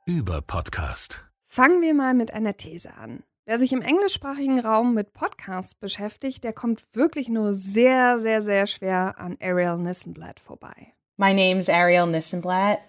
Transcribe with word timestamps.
über 0.06 0.42
Podcast. 0.42 1.26
Fangen 1.45 1.82
wir 1.82 1.94
mal 1.94 2.14
mit 2.14 2.34
einer 2.34 2.56
These 2.56 2.94
an. 2.94 3.23
Wer 3.50 3.58
sich 3.58 3.72
im 3.72 3.81
englischsprachigen 3.81 4.59
Raum 4.59 4.94
mit 4.94 5.14
Podcasts 5.14 5.73
beschäftigt, 5.73 6.44
der 6.44 6.52
kommt 6.52 6.84
wirklich 6.92 7.30
nur 7.30 7.54
sehr, 7.54 8.20
sehr, 8.20 8.42
sehr 8.42 8.67
schwer 8.67 9.16
an 9.20 9.38
Ariel 9.42 9.78
Nissenblatt 9.78 10.42
vorbei. 10.42 10.92
My 11.16 11.32
name's 11.32 11.70
Ariel 11.70 12.08
Nissenblatt, 12.08 12.80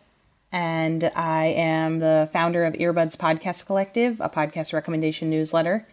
and 0.51 1.05
I 1.15 1.55
am 1.57 2.01
the 2.01 2.29
founder 2.33 2.65
of 2.67 2.75
Earbuds 2.75 3.17
Podcast 3.17 3.67
Collective, 3.67 4.21
a 4.21 4.29
podcast 4.29 4.73
recommendation 4.73 5.31
newsletter. 5.31 5.87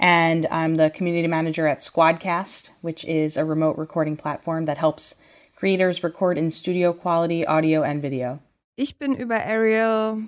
And 0.00 0.44
I'm 0.50 0.74
the 0.74 0.90
community 0.90 1.28
manager 1.28 1.68
at 1.68 1.78
Squadcast, 1.78 2.70
which 2.82 3.04
is 3.04 3.36
a 3.36 3.44
remote 3.44 3.78
recording 3.78 4.16
platform 4.16 4.64
that 4.64 4.78
helps 4.78 5.22
creators 5.54 6.02
record 6.02 6.36
in 6.36 6.50
studio 6.50 6.92
quality 6.92 7.46
audio 7.46 7.84
and 7.84 8.02
video. 8.02 8.40
Ich 8.76 8.98
bin 8.98 9.14
über 9.14 9.36
Ariel 9.36 10.24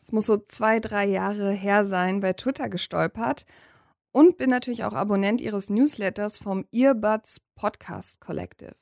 es 0.00 0.12
muss 0.12 0.26
so 0.26 0.36
zwei, 0.36 0.80
drei 0.80 1.06
Jahre 1.06 1.52
her 1.52 1.84
sein, 1.84 2.20
bei 2.20 2.32
Twitter 2.32 2.68
gestolpert 2.68 3.44
und 4.12 4.38
bin 4.38 4.50
natürlich 4.50 4.84
auch 4.84 4.94
Abonnent 4.94 5.40
ihres 5.40 5.70
Newsletters 5.70 6.38
vom 6.38 6.66
Earbuds 6.72 7.40
Podcast 7.54 8.20
Collective. 8.20 8.74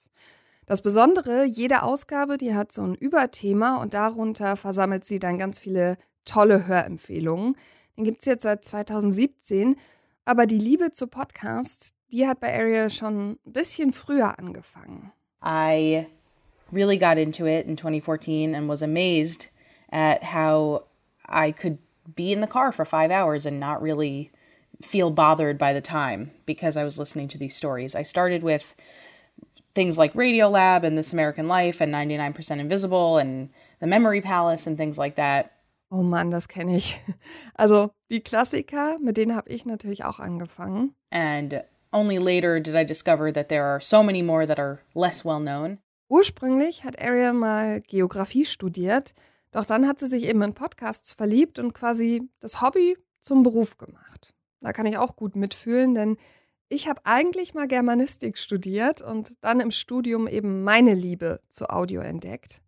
Das 0.67 0.83
Besondere, 0.83 1.45
jede 1.45 1.83
Ausgabe, 1.83 2.37
die 2.37 2.55
hat 2.55 2.73
so 2.73 2.83
ein 2.83 2.95
Überthema 2.95 3.77
und 3.77 3.95
darunter 3.95 4.57
versammelt 4.57 5.05
sie 5.05 5.19
dann 5.19 5.39
ganz 5.39 5.59
viele 5.59 5.97
tolle 6.25 6.67
Hörempfehlungen. 6.67 7.57
Den 7.97 8.05
gibt 8.05 8.21
es 8.21 8.27
jetzt 8.27 8.43
seit 8.43 8.65
2017, 8.65 9.77
aber 10.25 10.47
die 10.47 10.59
Liebe 10.59 10.93
zu 10.93 11.07
Podcasts, 11.07 11.95
die 12.13 12.27
hat 12.27 12.41
bei 12.41 12.55
Ariel 12.55 12.91
schon 12.91 13.31
ein 13.31 13.53
bisschen 13.53 13.93
früher 13.93 14.39
angefangen. 14.39 15.11
I 15.43 16.07
really 16.71 16.99
got 16.99 17.17
into 17.17 17.47
it 17.47 17.67
in 17.67 17.77
2014 17.77 18.55
and 18.55 18.69
was 18.69 18.83
amazed 18.83 19.51
at 19.91 20.35
how 20.35 20.83
I 21.29 21.53
could 21.53 21.79
be 22.15 22.33
in 22.33 22.41
the 22.41 22.47
car 22.47 22.73
for 22.73 22.85
five 22.85 23.11
hours 23.11 23.47
and 23.47 23.61
not 23.61 23.83
really 23.83 24.31
feel 24.81 25.11
bothered 25.11 25.59
by 25.59 25.73
the 25.73 25.81
time 25.81 26.31
because 26.47 26.77
I 26.77 26.85
was 26.85 26.99
listening 26.99 27.29
to 27.29 27.39
these 27.39 27.55
stories. 27.55 27.95
I 27.95 28.03
started 28.03 28.43
with 28.43 28.75
things 29.75 29.99
like 29.99 30.15
Radiolab 30.15 30.85
and 30.85 30.97
This 30.97 31.13
American 31.13 31.49
Life 31.49 31.81
and 31.81 31.93
99% 31.93 32.59
Invisible 32.59 33.19
and 33.19 33.51
The 33.81 33.87
Memory 33.87 34.21
Palace 34.21 34.67
and 34.67 34.77
things 34.77 34.99
like 34.99 35.17
that. 35.17 35.53
Oh 35.91 36.03
Mann, 36.03 36.31
das 36.31 36.47
kenne 36.47 36.77
ich. 36.77 37.01
Also 37.59 37.93
die 38.11 38.21
Klassiker, 38.21 38.99
mit 39.01 39.17
denen 39.17 39.35
habe 39.35 39.49
ich 39.51 39.65
natürlich 39.65 40.05
auch 40.05 40.21
angefangen. 40.21 40.95
And 41.11 41.65
only 41.93 42.19
later 42.19 42.61
did 42.61 42.77
I 42.77 42.85
discover 42.85 43.33
that 43.33 43.49
there 43.49 43.65
are 43.65 43.81
so 43.81 44.03
many 44.03 44.23
more 44.23 44.47
that 44.47 44.59
are 44.59 44.81
less 44.95 45.25
well 45.25 45.41
known. 45.41 45.79
Ursprünglich 46.11 46.85
hat 46.85 47.01
Ariel 47.01 47.33
mal 47.33 47.81
Geografie 47.81 48.45
studiert 48.45 49.15
Doch 49.51 49.65
dann 49.65 49.87
hat 49.87 49.99
sie 49.99 50.07
sich 50.07 50.25
eben 50.25 50.43
in 50.43 50.55
Podcasts 50.55 51.13
verliebt 51.13 51.59
und 51.59 51.73
quasi 51.73 52.29
das 52.41 52.61
Hobby 52.61 52.97
zum 53.21 53.43
Beruf 53.43 53.79
gemacht. 53.79 54.35
Da 54.61 54.73
kann 54.73 54.87
ich 54.87 54.99
auch 54.99 55.17
gut 55.17 55.37
mitfühlen, 55.37 55.95
denn 55.95 56.17
ich 56.69 56.89
habe 56.89 57.01
eigentlich 57.05 57.55
mal 57.55 57.67
Germanistik 57.67 58.37
studiert 58.37 59.01
und 59.01 59.43
dann 59.43 59.61
im 59.61 59.71
Studium 59.71 60.29
eben 60.29 60.65
meine 60.65 60.95
Liebe 60.95 61.41
zu 61.49 61.71
Audio 61.71 62.03
entdeckt. 62.03 62.61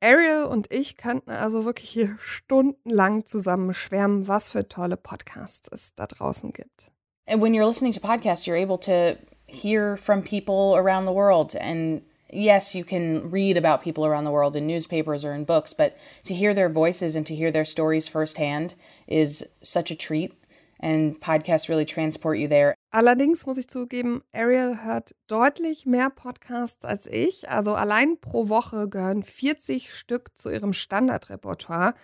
Ariel 0.00 0.44
und 0.44 0.72
ich 0.72 0.96
könnten 0.96 1.30
also 1.30 1.64
wirklich 1.64 1.90
hier 1.90 2.16
stundenlang 2.18 3.24
zusammen 3.24 3.72
schwärmen, 3.72 4.26
was 4.26 4.50
für 4.50 4.68
tolle 4.68 4.96
Podcasts 4.96 5.68
es 5.72 5.94
da 5.94 6.06
draußen 6.06 6.52
gibt. 6.52 6.92
And 7.26 7.40
when 7.40 7.54
you're 7.54 7.66
listening 7.66 7.92
to 7.92 8.00
podcasts, 8.00 8.46
you're 8.46 8.60
able 8.60 8.78
to 8.80 9.16
hear 9.46 9.96
from 9.96 10.22
people 10.22 10.74
around 10.76 11.06
the 11.06 11.14
world 11.14 11.56
and 11.56 12.02
yes, 12.32 12.74
you 12.74 12.84
can 12.84 13.30
read 13.30 13.56
about 13.56 13.82
people 13.82 14.06
around 14.06 14.24
the 14.24 14.30
world 14.30 14.56
in 14.56 14.66
newspapers 14.66 15.24
or 15.24 15.34
in 15.34 15.44
books, 15.44 15.72
but 15.72 15.96
to 16.24 16.34
hear 16.34 16.54
their 16.54 16.68
voices 16.68 17.14
and 17.14 17.26
to 17.26 17.34
hear 17.34 17.50
their 17.50 17.64
stories 17.64 18.08
firsthand 18.08 18.74
is 19.06 19.46
such 19.62 19.90
a 19.90 19.94
treat. 19.94 20.32
And 20.80 21.20
podcasts 21.20 21.68
really 21.68 21.84
transport 21.84 22.38
you 22.38 22.48
there. 22.48 22.74
Allerdings 22.90 23.46
muss 23.46 23.56
ich 23.56 23.68
zugeben, 23.68 24.22
Ariel 24.32 24.82
hört 24.82 25.14
deutlich 25.28 25.86
mehr 25.86 26.10
Podcasts 26.10 26.84
als 26.84 27.06
ich. 27.06 27.48
Also 27.48 27.74
allein 27.74 28.18
pro 28.20 28.48
Woche 28.48 28.88
gehören 28.88 29.22
40 29.22 29.94
Stück 29.94 30.36
zu 30.36 30.50
ihrem 30.50 30.72
Standardrepertoire. 30.72 31.94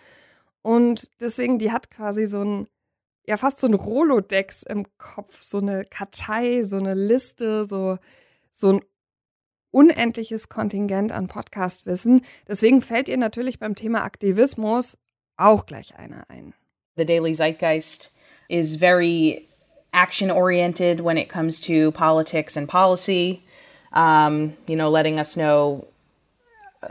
Und 0.63 1.11
deswegen, 1.21 1.59
die 1.59 1.73
hat 1.73 1.91
quasi 1.91 2.27
so 2.27 2.43
ein, 2.43 2.69
ja, 3.27 3.37
fast 3.37 3.59
so 3.59 3.67
ein 3.67 3.75
Rolodex 3.75 4.63
im 4.63 4.87
Kopf, 4.97 5.43
so 5.43 5.59
eine 5.59 5.85
Kartei, 5.85 6.63
so 6.63 6.77
eine 6.77 6.95
Liste, 6.95 7.65
so, 7.65 7.99
so 8.53 8.75
ein 8.75 8.81
unendliches 9.71 10.49
Kontingent 10.49 11.13
an 11.13 11.29
Podcastwissen. 11.29 12.23
Deswegen 12.47 12.83
fällt 12.83 13.09
ihr 13.09 13.17
natürlich 13.17 13.59
beim 13.59 13.75
Thema 13.75 14.03
Aktivismus 14.03 14.99
auch 15.37 15.67
gleich 15.67 15.97
einer 15.97 16.25
ein. 16.29 16.55
The 16.97 17.05
Daily 17.05 17.33
Zeitgeist 17.33 18.13
is 18.49 18.77
very 18.77 19.49
action 19.93 20.31
oriented 20.31 21.01
when 21.01 21.17
it 21.17 21.29
comes 21.29 21.61
to 21.63 21.93
politics 21.93 22.57
and 22.57 22.69
policy. 22.69 23.43
Um, 23.93 24.55
you 24.67 24.77
know, 24.77 24.91
letting 24.91 25.19
us 25.19 25.37
know, 25.37 25.87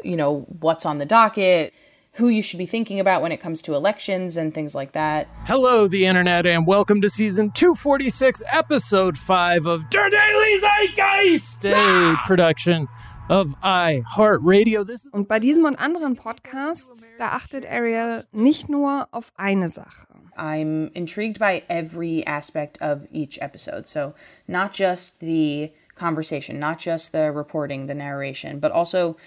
you 0.03 0.15
know, 0.15 0.45
what's 0.59 0.85
on 0.85 0.97
the 0.97 1.06
docket. 1.06 1.74
Who 2.18 2.30
you 2.30 2.42
should 2.42 2.58
be 2.58 2.66
thinking 2.66 3.00
about 3.00 3.22
when 3.22 3.31
it 3.31 3.40
comes 3.40 3.62
to 3.62 3.75
elections 3.75 4.38
and 4.38 4.54
things 4.54 4.74
like 4.74 4.94
that. 4.94 5.28
Hello, 5.46 5.88
the 5.88 6.06
internet, 6.06 6.48
and 6.48 6.66
welcome 6.66 7.00
to 7.02 7.10
season 7.10 7.52
246, 7.52 8.42
episode 8.52 9.18
5 9.18 9.68
of 9.68 9.90
Der 9.92 10.10
Daily 10.10 10.60
Zeitgeist, 10.60 11.66
a 11.66 11.74
ah! 11.75 12.24
production 12.25 12.88
of 13.30 13.54
iHeartRadio. 13.62 14.86
This 14.86 15.06
und 15.12 15.28
bei 15.28 15.40
diesem 15.40 15.66
und 15.66 15.75
anderen 15.75 16.16
Podcasts, 16.16 17.12
da 17.19 17.34
achtet 17.34 17.68
Ariel 17.68 18.24
nicht 18.31 18.68
nur 18.68 19.08
auf 19.12 19.31
eine 19.38 19.70
Sache. 19.70 20.08
I'm 20.38 20.92
intrigued 20.94 21.38
by 21.38 21.63
every 21.70 22.25
aspect 22.25 22.81
of 22.81 23.08
each 23.12 23.40
episode. 23.42 23.88
So, 23.88 24.16
not 24.48 24.74
just 24.74 25.20
the 25.20 25.72
conversation, 25.96 26.60
not 26.60 26.80
just 26.80 27.12
the 27.12 27.31
reporting, 27.31 27.88
the 27.88 27.96
narration, 27.96 28.60
but 28.60 28.72
also 28.72 29.18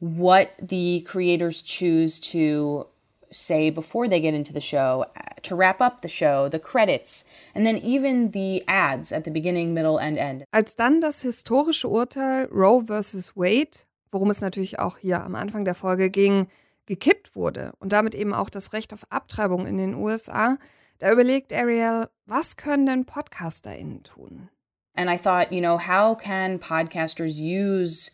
what 0.00 0.50
the 0.60 1.02
creators 1.06 1.62
choose 1.62 2.20
to 2.32 2.86
say 3.30 3.70
before 3.70 4.08
they 4.08 4.20
get 4.20 4.34
into 4.34 4.52
the 4.52 4.60
show, 4.60 5.04
uh, 5.16 5.20
to 5.42 5.54
wrap 5.54 5.80
up 5.80 6.02
the 6.02 6.08
show, 6.08 6.48
the 6.48 6.58
credits, 6.58 7.24
and 7.54 7.66
then 7.66 7.76
even 7.78 8.30
the 8.30 8.62
ads 8.68 9.12
at 9.12 9.24
the 9.24 9.30
beginning, 9.30 9.74
middle 9.74 9.98
and 9.98 10.16
end. 10.16 10.44
Als 10.52 10.76
dann 10.76 11.00
das 11.00 11.22
historische 11.22 11.88
Urteil 11.88 12.48
Roe 12.50 12.82
versus 12.84 13.36
Wade, 13.36 13.84
worum 14.12 14.30
es 14.30 14.40
natürlich 14.40 14.78
auch 14.78 14.98
hier 14.98 15.22
am 15.22 15.34
Anfang 15.34 15.64
der 15.64 15.74
Folge 15.74 16.10
ging, 16.10 16.46
gekippt 16.86 17.34
wurde 17.34 17.72
und 17.80 17.92
damit 17.92 18.14
eben 18.14 18.32
auch 18.32 18.48
das 18.48 18.72
Recht 18.72 18.92
auf 18.92 19.06
Abtreibung 19.10 19.66
in 19.66 19.76
den 19.76 19.94
USA, 19.94 20.56
da 20.98 21.12
überlegt 21.12 21.52
Ariel, 21.52 22.08
was 22.26 22.56
können 22.56 22.86
denn 22.86 23.04
PodcasterInnen 23.04 24.02
tun? 24.02 24.48
And 24.96 25.10
I 25.10 25.18
thought, 25.18 25.52
you 25.52 25.60
know, 25.60 25.78
how 25.78 26.16
can 26.16 26.58
podcasters 26.58 27.38
use 27.38 28.12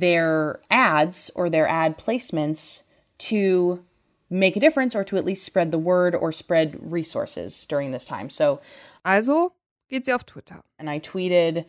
their 0.00 0.60
ads 0.70 1.30
or 1.34 1.48
their 1.48 1.68
ad 1.68 1.98
placements 1.98 2.84
to 3.18 3.84
make 4.28 4.56
a 4.56 4.60
difference 4.60 4.96
or 4.96 5.04
to 5.04 5.16
at 5.16 5.24
least 5.24 5.44
spread 5.44 5.70
the 5.70 5.78
word 5.78 6.14
or 6.14 6.32
spread 6.32 6.76
resources 6.80 7.66
during 7.66 7.92
this 7.92 8.04
time. 8.04 8.28
So, 8.28 8.60
also 9.04 9.52
geht 9.90 10.04
sie 10.04 10.12
auf 10.12 10.26
Twitter. 10.26 10.62
And 10.78 10.90
I 10.90 10.98
tweeted 10.98 11.66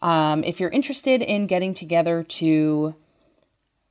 um, 0.00 0.44
if 0.44 0.60
you're 0.60 0.70
interested 0.70 1.20
in 1.20 1.46
getting 1.46 1.74
together 1.74 2.22
to 2.22 2.94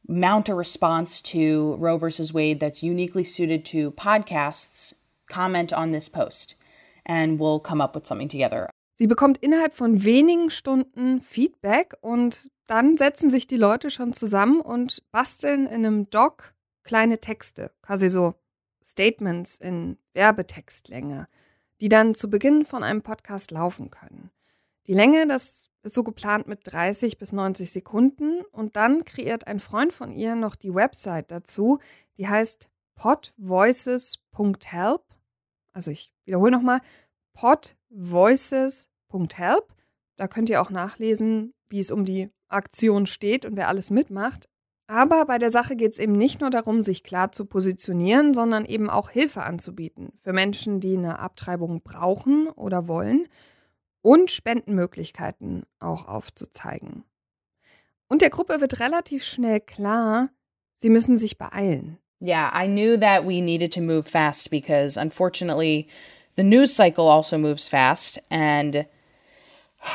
mount 0.08 0.50
a 0.50 0.56
response 0.56 1.22
to 1.22 1.76
Roe 1.76 1.98
versus 1.98 2.34
Wade 2.34 2.60
that's 2.60 2.82
uniquely 2.82 3.24
suited 3.24 3.66
to 3.66 3.92
podcasts, 3.92 4.96
comment 5.28 5.74
on 5.74 5.92
this 5.92 6.08
post 6.08 6.56
and 7.06 7.40
we'll 7.40 7.60
come 7.60 7.82
up 7.82 7.94
with 7.94 8.08
something 8.08 8.30
together. 8.30 8.70
Sie 8.96 9.08
bekommt 9.08 9.38
innerhalb 9.42 9.74
von 9.74 10.04
wenigen 10.04 10.50
Stunden 10.50 11.22
Feedback 11.22 11.94
und 12.02 12.50
dann 12.68 12.98
setzen 12.98 13.30
sich 13.30 13.48
die 13.48 13.58
Leute 13.58 13.90
schon 13.90 14.14
zusammen 14.14 14.62
und 14.62 15.04
basteln 15.12 15.66
in 15.66 15.86
einem 15.86 16.10
Doc 16.10 16.54
kleine 16.84 17.20
Texte, 17.20 17.72
quasi 17.82 18.10
so 18.10 18.36
Statements 18.84 19.58
in 19.58 19.98
Werbetextlänge, 20.14 21.28
die 21.82 21.90
dann 21.90 22.16
zu 22.16 22.30
Beginn 22.30 22.66
von 22.66 22.84
einem 22.84 23.02
Podcast 23.02 23.52
laufen 23.52 23.90
können. 23.90 24.32
Die 24.88 24.94
Länge, 24.94 25.28
das 25.28 25.70
ist 25.84 25.94
so 25.94 26.04
geplant 26.04 26.48
mit 26.48 26.62
30 26.64 27.18
bis 27.18 27.34
90 27.34 27.72
Sekunden 27.72 28.42
und 28.52 28.76
dann 28.76 29.06
kreiert 29.06 29.48
ein 29.48 29.60
Freund 29.60 29.94
von 29.94 30.12
ihr 30.12 30.36
noch 30.36 30.56
die 30.56 30.74
Website 30.74 31.32
dazu, 31.32 31.80
die 32.18 32.28
heißt 32.28 32.70
podvoices.help. 32.96 35.04
Also 35.74 35.92
ich 35.92 36.12
wiederhole 36.26 36.52
nochmal, 36.52 36.82
podvoices.help. 37.34 39.74
Da 40.16 40.28
könnt 40.28 40.50
ihr 40.50 40.62
auch 40.62 40.72
nachlesen, 40.72 41.54
wie 41.70 41.80
es 41.80 41.92
um 41.92 42.06
die 42.06 42.32
Aktion 42.50 43.06
steht 43.06 43.46
und 43.46 43.56
wer 43.56 43.68
alles 43.68 43.92
mitmacht. 43.92 44.48
Aber 44.88 45.26
bei 45.26 45.38
der 45.38 45.52
Sache 45.52 45.76
geht 45.76 45.92
es 45.92 46.00
eben 46.00 46.14
nicht 46.14 46.40
nur 46.40 46.50
darum, 46.50 46.82
sich 46.82 47.04
klar 47.04 47.34
zu 47.34 47.46
positionieren, 47.46 48.34
sondern 48.34 48.64
eben 48.64 48.90
auch 48.90 49.10
Hilfe 49.10 49.44
anzubieten 49.44 50.14
für 50.18 50.32
Menschen, 50.32 50.80
die 50.80 50.98
eine 50.98 51.20
Abtreibung 51.20 51.82
brauchen 51.82 52.48
oder 52.48 52.88
wollen 52.88 53.28
und 54.02 54.32
Spendenmöglichkeiten 54.32 55.64
auch 55.80 56.08
aufzuzeigen. 56.08 57.04
Und 58.08 58.22
der 58.22 58.30
Gruppe 58.30 58.62
wird 58.62 58.80
relativ 58.80 59.26
schnell 59.26 59.60
klar, 59.60 60.30
sie 60.76 60.90
müssen 60.90 61.18
sich 61.18 61.38
beeilen. 61.38 61.98
Yeah, 62.22 62.52
I 62.56 62.68
knew 62.68 62.98
that 62.98 63.28
we 63.28 63.42
needed 63.42 63.74
to 63.74 63.82
move 63.82 64.04
fast 64.04 64.50
because 64.50 65.00
unfortunately 65.00 65.88
the 66.38 66.44
news 66.44 66.74
cycle 66.74 67.10
also 67.10 67.38
moves 67.38 67.68
fast 67.68 68.22
and 68.32 68.88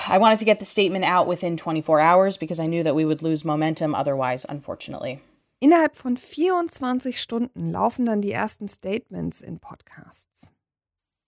I 0.08 0.18
wanted 0.18 0.38
to 0.38 0.44
get 0.44 0.58
the 0.58 0.64
statement 0.64 1.04
out 1.04 1.26
within 1.26 1.56
24 1.56 2.00
hours 2.00 2.36
because 2.36 2.60
I 2.60 2.66
knew 2.66 2.82
that 2.82 2.94
we 2.94 3.04
would 3.04 3.22
lose 3.22 3.44
momentum 3.44 3.94
otherwise, 3.94 4.46
unfortunately. 4.48 5.20
Innerhalb 5.60 5.94
von 5.94 6.16
24 6.16 7.12
Stunden 7.20 7.72
laufen 7.72 8.06
dann 8.06 8.20
die 8.20 8.32
ersten 8.32 8.68
Statements 8.68 9.40
in 9.40 9.60
Podcasts. 9.60 10.50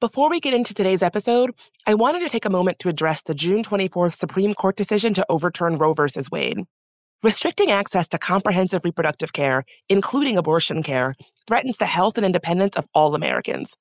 Before 0.00 0.28
we 0.28 0.40
get 0.40 0.52
into 0.52 0.74
today's 0.74 1.02
episode, 1.02 1.54
I 1.86 1.94
wanted 1.94 2.20
to 2.20 2.28
take 2.28 2.44
a 2.44 2.50
moment 2.50 2.78
to 2.80 2.88
address 2.88 3.22
the 3.22 3.34
June 3.34 3.62
24th 3.62 4.14
Supreme 4.14 4.52
Court 4.52 4.76
decision 4.76 5.14
to 5.14 5.24
overturn 5.28 5.78
Roe 5.78 5.94
v. 5.94 6.02
Wade. 6.30 6.64
Restricting 7.22 7.70
access 7.70 8.06
to 8.08 8.18
comprehensive 8.18 8.82
reproductive 8.84 9.32
care, 9.32 9.62
including 9.88 10.36
abortion 10.36 10.82
care, 10.82 11.14
threatens 11.46 11.78
the 11.78 11.86
health 11.86 12.18
and 12.18 12.26
independence 12.26 12.76
of 12.76 12.86
all 12.92 13.14
Americans. 13.14 13.76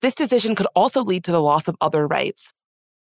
This 0.00 0.14
decision 0.14 0.54
could 0.54 0.68
also 0.76 1.02
lead 1.02 1.24
to 1.24 1.32
the 1.32 1.42
loss 1.42 1.66
of 1.66 1.76
other 1.80 2.06
rights. 2.06 2.52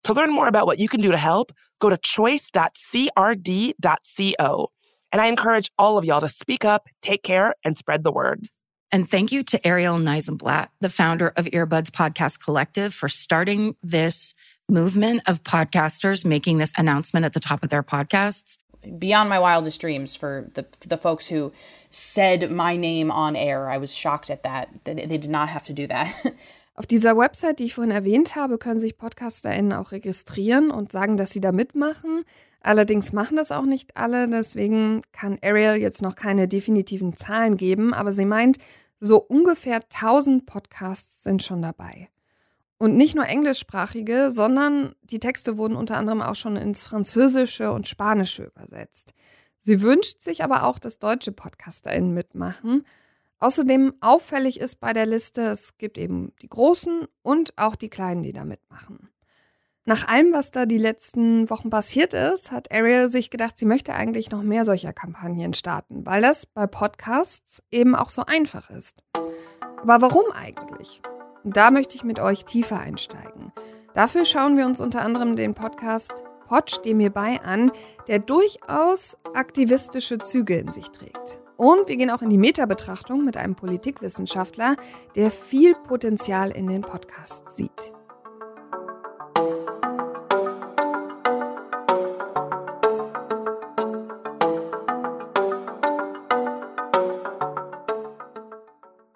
To 0.06 0.14
learn 0.14 0.32
more 0.32 0.48
about 0.48 0.66
what 0.66 0.80
you 0.80 0.88
can 0.88 1.02
do 1.02 1.12
to 1.12 1.18
help, 1.18 1.52
go 1.80 1.90
to 1.90 1.98
choice.crd.co. 1.98 4.68
And 5.12 5.22
I 5.22 5.28
encourage 5.28 5.72
all 5.78 5.98
of 5.98 6.06
y'all 6.06 6.22
to 6.22 6.30
speak 6.30 6.64
up, 6.64 6.88
take 7.02 7.24
care, 7.24 7.54
and 7.66 7.78
spread 7.78 8.04
the 8.04 8.12
word. 8.12 8.46
And 8.92 9.10
thank 9.10 9.32
you 9.32 9.44
to 9.44 9.68
Ariel 9.68 10.00
Neisenblatt, 10.00 10.72
the 10.82 10.90
founder 10.90 11.34
of 11.36 11.46
Earbuds 11.46 11.90
Podcast 11.90 12.44
Collective, 12.44 12.94
for 12.94 13.08
starting 13.08 13.76
this 13.82 14.34
movement 14.68 15.22
of 15.28 15.44
podcasters 15.44 16.26
making 16.26 16.58
this 16.58 16.74
announcement 16.78 17.26
at 17.26 17.34
the 17.34 17.40
top 17.40 17.64
of 17.64 17.70
their 17.70 17.84
podcasts. 17.84 18.58
Beyond 18.98 19.30
my 19.30 19.38
wildest 19.38 19.80
dreams 19.80 20.16
for 20.16 20.50
the 20.56 20.66
for 20.72 20.88
the 20.88 20.98
folks 20.98 21.28
who 21.28 21.54
said 21.92 22.50
my 22.50 22.76
name 22.76 23.12
on 23.12 23.36
air. 23.36 23.70
I 23.70 23.78
was 23.78 23.94
shocked 23.94 24.30
at 24.30 24.44
that. 24.44 24.70
They, 24.86 24.94
they 24.94 25.18
did 25.18 25.30
not 25.30 25.50
have 25.50 25.66
to 25.66 25.74
do 25.74 25.86
that. 25.88 26.26
Auf 26.82 26.88
dieser 26.88 27.16
Website, 27.16 27.60
die 27.60 27.66
ich 27.66 27.76
vorhin 27.76 27.92
erwähnt 27.92 28.36
habe, 28.36 28.58
können 28.58 28.80
sich 28.80 28.98
PodcasterInnen 28.98 29.72
auch 29.72 29.92
registrieren 29.92 30.72
und 30.72 30.92
sagen, 30.92 31.16
dass 31.16 31.30
sie 31.30 31.40
da 31.40 31.52
mitmachen. 31.52 32.24
Allerdings 32.60 33.14
machen 33.14 33.38
das 33.38 33.52
auch 33.52 33.66
nicht 33.68 33.98
alle, 33.98 34.28
deswegen 34.28 35.04
kann 35.12 35.38
Ariel 35.44 35.76
jetzt 35.76 36.02
noch 36.02 36.16
keine 36.16 36.48
definitiven 36.48 37.16
Zahlen 37.16 37.56
geben, 37.56 37.94
aber 37.94 38.12
sie 38.12 38.26
meint, 38.26 38.58
so 39.00 39.20
ungefähr 39.22 39.82
1000 39.94 40.48
Podcasts 40.48 41.22
sind 41.22 41.44
schon 41.44 41.62
dabei. 41.62 42.10
Und 42.80 42.98
nicht 42.98 43.14
nur 43.14 43.28
englischsprachige, 43.28 44.32
sondern 44.32 44.96
die 45.04 45.20
Texte 45.20 45.58
wurden 45.58 45.76
unter 45.76 45.98
anderem 45.98 46.24
auch 46.24 46.34
schon 46.34 46.56
ins 46.56 46.84
Französische 46.84 47.72
und 47.72 47.88
Spanische 47.88 48.46
übersetzt. 48.46 49.14
Sie 49.60 49.84
wünscht 49.84 50.22
sich 50.22 50.44
aber 50.44 50.64
auch, 50.64 50.80
dass 50.80 50.98
deutsche 50.98 51.32
PodcasterInnen 51.32 52.12
mitmachen. 52.12 52.88
Außerdem 53.42 53.96
auffällig 54.02 54.60
ist 54.60 54.80
bei 54.80 54.94
der 54.94 55.08
Liste, 55.08 55.42
es 55.42 55.76
gibt 55.80 55.98
eben 55.98 56.32
die 56.44 56.48
Großen 56.48 57.08
und 57.24 57.58
auch 57.58 57.76
die 57.76 57.90
Kleinen, 57.90 58.22
die 58.22 58.34
da 58.34 58.46
mitmachen. 58.46 59.10
Nach 59.84 60.08
allem, 60.08 60.32
was 60.32 60.52
da 60.52 60.68
die 60.68 60.78
letzten 60.78 61.50
Wochen 61.50 61.72
passiert 61.72 62.14
ist, 62.14 62.52
hat 62.52 62.72
Ariel 62.72 63.10
sich 63.10 63.32
gedacht, 63.32 63.58
sie 63.58 63.66
möchte 63.66 63.96
eigentlich 63.96 64.30
noch 64.30 64.44
mehr 64.44 64.64
solcher 64.64 64.94
Kampagnen 64.94 65.56
starten, 65.56 66.06
weil 66.06 66.22
das 66.22 66.46
bei 66.46 66.68
Podcasts 66.68 67.64
eben 67.72 67.96
auch 67.96 68.12
so 68.12 68.24
einfach 68.28 68.70
ist. 68.70 69.02
Aber 69.82 70.02
warum 70.02 70.32
eigentlich? 70.34 71.02
Und 71.44 71.58
da 71.58 71.72
möchte 71.72 71.96
ich 71.96 72.04
mit 72.04 72.20
euch 72.20 72.46
tiefer 72.46 72.80
einsteigen. 72.80 73.52
Dafür 73.96 74.26
schauen 74.26 74.56
wir 74.56 74.68
uns 74.68 74.80
unter 74.80 75.02
anderem 75.02 75.36
den 75.36 75.56
Podcast 75.56 76.14
Pod 76.46 76.70
Steh 76.70 76.94
mir 76.94 77.10
bei 77.10 77.42
an, 77.42 77.72
der 78.08 78.20
durchaus 78.20 79.18
aktivistische 79.34 80.20
Züge 80.20 80.60
in 80.60 80.72
sich 80.72 80.90
trägt. 80.92 81.41
Und 81.62 81.88
wir 81.88 81.96
gehen 81.96 82.10
auch 82.10 82.24
in 82.24 82.32
die 82.32 82.40
Metabetrachtung 82.40 83.24
mit 83.24 83.38
einem 83.38 83.54
Politikwissenschaftler, 83.54 84.76
der 85.16 85.30
viel 85.30 85.76
Potenzial 85.76 86.50
in 86.50 86.66
den 86.66 86.82
Podcasts 86.82 87.56
sieht. 87.56 87.70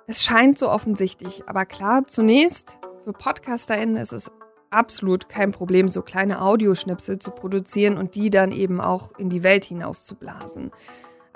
Es 0.06 0.24
scheint 0.24 0.60
so 0.60 0.70
offensichtlich, 0.70 1.50
aber 1.50 1.66
klar, 1.66 2.06
zunächst, 2.06 2.78
für 3.06 3.14
PodcasterInnen 3.14 3.98
ist 3.98 4.14
es 4.14 4.32
absolut 4.70 5.30
kein 5.30 5.52
Problem, 5.52 5.88
so 5.88 6.04
kleine 6.04 6.44
Audioschnipsel 6.44 7.18
zu 7.18 7.32
produzieren 7.32 7.98
und 7.98 8.14
die 8.14 8.30
dann 8.30 8.52
eben 8.52 8.82
auch 8.82 9.18
in 9.18 9.32
die 9.32 9.42
Welt 9.42 9.66
hinaus 9.66 10.06
zu 10.06 10.14
blasen. 10.14 10.70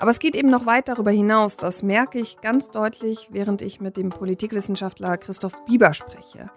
Aber 0.00 0.10
es 0.10 0.18
geht 0.18 0.34
eben 0.34 0.48
noch 0.48 0.64
weit 0.64 0.88
darüber 0.88 1.10
hinaus. 1.10 1.58
Das 1.58 1.82
merke 1.82 2.18
ich 2.18 2.40
ganz 2.40 2.70
deutlich, 2.70 3.28
während 3.32 3.60
ich 3.60 3.82
mit 3.82 3.98
dem 3.98 4.08
Politikwissenschaftler 4.08 5.18
Christoph 5.18 5.62
Bieber 5.66 5.92
spreche. 5.92 6.50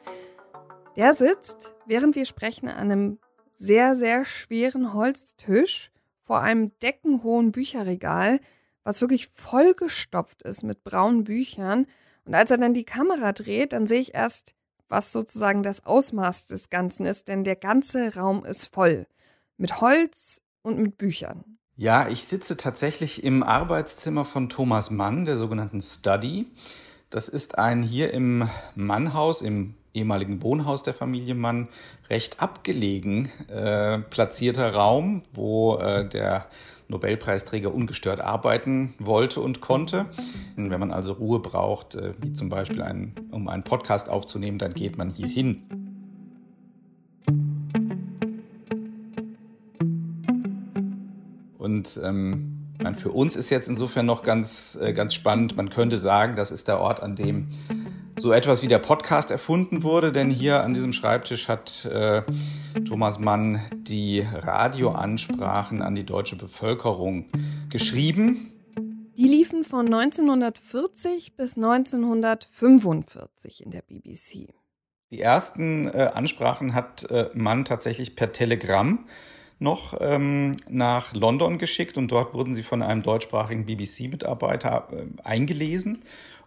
Der 0.95 1.13
sitzt, 1.13 1.73
während 1.85 2.15
wir 2.15 2.23
sprechen, 2.23 2.69
an 2.69 2.89
einem 2.89 3.19
sehr, 3.53 3.95
sehr 3.95 4.23
schweren 4.23 4.93
Holztisch 4.93 5.91
vor 6.21 6.39
einem 6.39 6.71
deckenhohen 6.79 7.51
Bücherregal, 7.51 8.39
was 8.85 9.01
wirklich 9.01 9.27
vollgestopft 9.27 10.43
ist 10.43 10.63
mit 10.63 10.85
braunen 10.85 11.25
Büchern. 11.25 11.85
Und 12.23 12.35
als 12.35 12.49
er 12.49 12.57
dann 12.57 12.73
die 12.73 12.85
Kamera 12.85 13.33
dreht, 13.33 13.73
dann 13.73 13.87
sehe 13.87 13.99
ich 13.99 14.13
erst, 14.13 14.55
was 14.87 15.11
sozusagen 15.11 15.63
das 15.63 15.85
Ausmaß 15.85 16.45
des 16.45 16.69
Ganzen 16.69 17.05
ist, 17.05 17.27
denn 17.27 17.43
der 17.43 17.57
ganze 17.57 18.15
Raum 18.15 18.45
ist 18.45 18.73
voll 18.73 19.05
mit 19.57 19.81
Holz 19.81 20.41
und 20.61 20.79
mit 20.79 20.97
Büchern. 20.97 21.57
Ja, 21.75 22.07
ich 22.07 22.25
sitze 22.25 22.55
tatsächlich 22.55 23.23
im 23.23 23.41
Arbeitszimmer 23.41 24.25
von 24.25 24.47
Thomas 24.47 24.91
Mann, 24.91 25.25
der 25.25 25.37
sogenannten 25.37 25.81
Study. 25.81 26.45
Das 27.09 27.27
ist 27.27 27.57
ein 27.57 27.81
hier 27.81 28.13
im 28.13 28.47
Mannhaus, 28.75 29.41
im 29.41 29.73
ehemaligen 29.91 30.43
Wohnhaus 30.43 30.83
der 30.83 30.93
Familie 30.93 31.33
Mann, 31.33 31.69
recht 32.11 32.39
abgelegen 32.39 33.31
äh, 33.47 33.97
platzierter 33.97 34.71
Raum, 34.71 35.23
wo 35.33 35.77
äh, 35.77 36.07
der 36.07 36.45
Nobelpreisträger 36.89 37.73
ungestört 37.73 38.21
arbeiten 38.21 38.93
wollte 38.99 39.41
und 39.41 39.59
konnte. 39.59 40.05
Wenn 40.55 40.79
man 40.79 40.91
also 40.91 41.13
Ruhe 41.13 41.39
braucht, 41.39 41.95
äh, 41.95 42.13
wie 42.19 42.33
zum 42.33 42.49
Beispiel 42.49 42.83
ein, 42.83 43.15
um 43.31 43.47
einen 43.47 43.63
Podcast 43.63 44.09
aufzunehmen, 44.09 44.59
dann 44.59 44.75
geht 44.75 44.95
man 44.99 45.09
hier 45.09 45.27
hin. 45.27 45.92
Und 51.83 51.99
ähm, 52.01 52.69
meine, 52.81 52.95
für 52.95 53.11
uns 53.11 53.35
ist 53.35 53.49
jetzt 53.49 53.67
insofern 53.67 54.05
noch 54.05 54.23
ganz, 54.23 54.77
äh, 54.81 54.93
ganz 54.93 55.13
spannend. 55.13 55.57
Man 55.57 55.69
könnte 55.69 55.97
sagen, 55.97 56.37
das 56.37 56.49
ist 56.49 56.69
der 56.69 56.79
Ort, 56.79 57.03
an 57.03 57.17
dem 57.17 57.49
so 58.17 58.31
etwas 58.31 58.63
wie 58.63 58.67
der 58.67 58.79
Podcast 58.79 59.31
erfunden 59.31 59.83
wurde, 59.83 60.13
denn 60.13 60.29
hier 60.29 60.63
an 60.63 60.73
diesem 60.73 60.93
Schreibtisch 60.93 61.49
hat 61.49 61.83
äh, 61.85 62.21
Thomas 62.87 63.19
Mann 63.19 63.63
die 63.73 64.25
Radioansprachen 64.31 65.81
an 65.81 65.95
die 65.95 66.05
deutsche 66.05 66.37
Bevölkerung 66.37 67.25
geschrieben. 67.69 68.53
Die 69.17 69.27
liefen 69.27 69.65
von 69.65 69.87
1940 69.87 71.35
bis 71.35 71.57
1945 71.57 73.65
in 73.65 73.71
der 73.71 73.81
BBC. 73.81 74.53
Die 75.11 75.19
ersten 75.19 75.87
äh, 75.87 76.11
Ansprachen 76.13 76.73
hat 76.73 77.11
äh, 77.11 77.29
Mann 77.33 77.65
tatsächlich 77.65 78.15
per 78.15 78.31
Telegramm 78.31 79.05
noch 79.63 79.97
ähm, 79.99 80.57
nach 80.69 81.13
London 81.13 81.57
geschickt 81.57 81.97
und 81.97 82.09
dort 82.09 82.33
wurden 82.33 82.53
sie 82.53 82.63
von 82.63 82.83
einem 82.83 83.01
deutschsprachigen 83.01 83.65
BBC-Mitarbeiter 83.65 84.89
äh, 84.91 85.05
eingelesen. 85.23 86.03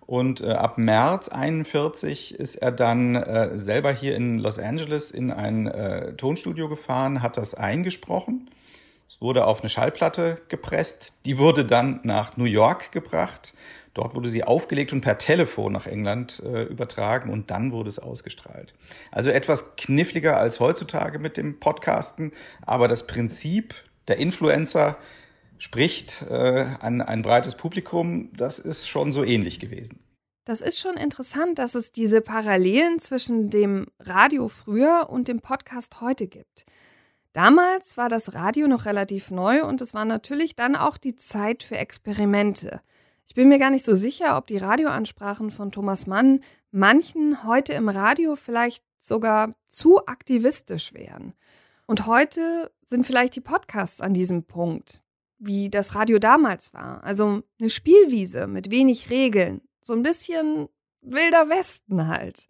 Und 0.06 0.40
äh, 0.40 0.52
ab 0.52 0.78
März 0.78 1.28
41 1.28 2.38
ist 2.38 2.56
er 2.56 2.70
dann 2.70 3.16
äh, 3.16 3.58
selber 3.58 3.90
hier 3.90 4.14
in 4.14 4.38
Los 4.38 4.60
Angeles 4.60 5.10
in 5.10 5.32
ein 5.32 5.66
äh, 5.66 6.12
Tonstudio 6.12 6.68
gefahren, 6.68 7.22
hat 7.22 7.36
das 7.36 7.54
eingesprochen. 7.54 8.48
Es 9.08 9.20
wurde 9.20 9.46
auf 9.46 9.60
eine 9.60 9.68
Schallplatte 9.68 10.40
gepresst. 10.48 11.14
Die 11.26 11.38
wurde 11.38 11.64
dann 11.64 12.00
nach 12.04 12.36
New 12.36 12.44
York 12.44 12.92
gebracht. 12.92 13.54
Dort 13.96 14.14
wurde 14.14 14.28
sie 14.28 14.44
aufgelegt 14.44 14.92
und 14.92 15.00
per 15.00 15.16
Telefon 15.16 15.72
nach 15.72 15.86
England 15.86 16.42
äh, 16.44 16.64
übertragen 16.64 17.30
und 17.30 17.50
dann 17.50 17.72
wurde 17.72 17.88
es 17.88 17.98
ausgestrahlt. 17.98 18.74
Also 19.10 19.30
etwas 19.30 19.74
kniffliger 19.76 20.36
als 20.36 20.60
heutzutage 20.60 21.18
mit 21.18 21.38
dem 21.38 21.58
Podcasten, 21.60 22.32
aber 22.60 22.88
das 22.88 23.06
Prinzip 23.06 23.74
der 24.06 24.18
Influencer 24.18 24.98
spricht 25.56 26.26
äh, 26.28 26.66
an 26.78 27.00
ein 27.00 27.22
breites 27.22 27.54
Publikum, 27.54 28.28
das 28.36 28.58
ist 28.58 28.86
schon 28.86 29.12
so 29.12 29.24
ähnlich 29.24 29.60
gewesen. 29.60 29.98
Das 30.44 30.60
ist 30.60 30.78
schon 30.78 30.98
interessant, 30.98 31.58
dass 31.58 31.74
es 31.74 31.90
diese 31.90 32.20
Parallelen 32.20 32.98
zwischen 32.98 33.48
dem 33.48 33.86
Radio 33.98 34.48
früher 34.48 35.06
und 35.08 35.26
dem 35.26 35.40
Podcast 35.40 36.02
heute 36.02 36.26
gibt. 36.26 36.66
Damals 37.32 37.96
war 37.96 38.10
das 38.10 38.34
Radio 38.34 38.68
noch 38.68 38.84
relativ 38.84 39.30
neu 39.30 39.64
und 39.64 39.80
es 39.80 39.94
war 39.94 40.04
natürlich 40.04 40.54
dann 40.54 40.76
auch 40.76 40.98
die 40.98 41.16
Zeit 41.16 41.62
für 41.62 41.78
Experimente. 41.78 42.82
Ich 43.26 43.34
bin 43.34 43.48
mir 43.48 43.58
gar 43.58 43.70
nicht 43.70 43.84
so 43.84 43.94
sicher, 43.94 44.38
ob 44.38 44.46
die 44.46 44.56
Radioansprachen 44.56 45.50
von 45.50 45.72
Thomas 45.72 46.06
Mann 46.06 46.40
manchen 46.70 47.44
heute 47.44 47.72
im 47.72 47.88
Radio 47.88 48.36
vielleicht 48.36 48.84
sogar 48.98 49.54
zu 49.66 50.06
aktivistisch 50.06 50.94
wären. 50.94 51.34
Und 51.86 52.06
heute 52.06 52.70
sind 52.84 53.06
vielleicht 53.06 53.36
die 53.36 53.40
Podcasts 53.40 54.00
an 54.00 54.14
diesem 54.14 54.44
Punkt, 54.44 55.04
wie 55.38 55.70
das 55.70 55.94
Radio 55.94 56.18
damals 56.18 56.72
war. 56.72 57.02
Also 57.04 57.42
eine 57.60 57.70
Spielwiese 57.70 58.46
mit 58.46 58.70
wenig 58.70 59.10
Regeln, 59.10 59.60
so 59.80 59.92
ein 59.92 60.02
bisschen 60.02 60.68
wilder 61.02 61.48
Westen 61.48 62.08
halt. 62.08 62.48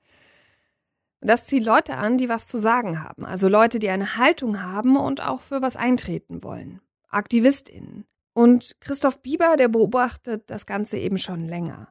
Das 1.20 1.46
zieht 1.46 1.64
Leute 1.64 1.96
an, 1.96 2.18
die 2.18 2.28
was 2.28 2.46
zu 2.46 2.58
sagen 2.58 3.02
haben. 3.02 3.24
Also 3.24 3.48
Leute, 3.48 3.78
die 3.78 3.88
eine 3.88 4.16
Haltung 4.16 4.62
haben 4.62 4.96
und 4.96 5.22
auch 5.22 5.40
für 5.40 5.62
was 5.62 5.76
eintreten 5.76 6.42
wollen. 6.42 6.80
AktivistInnen. 7.08 8.06
Und 8.36 8.76
Christoph 8.80 9.22
Bieber, 9.22 9.56
der 9.56 9.68
beobachtet 9.68 10.50
das 10.50 10.66
Ganze 10.66 10.98
eben 10.98 11.16
schon 11.16 11.46
länger. 11.46 11.88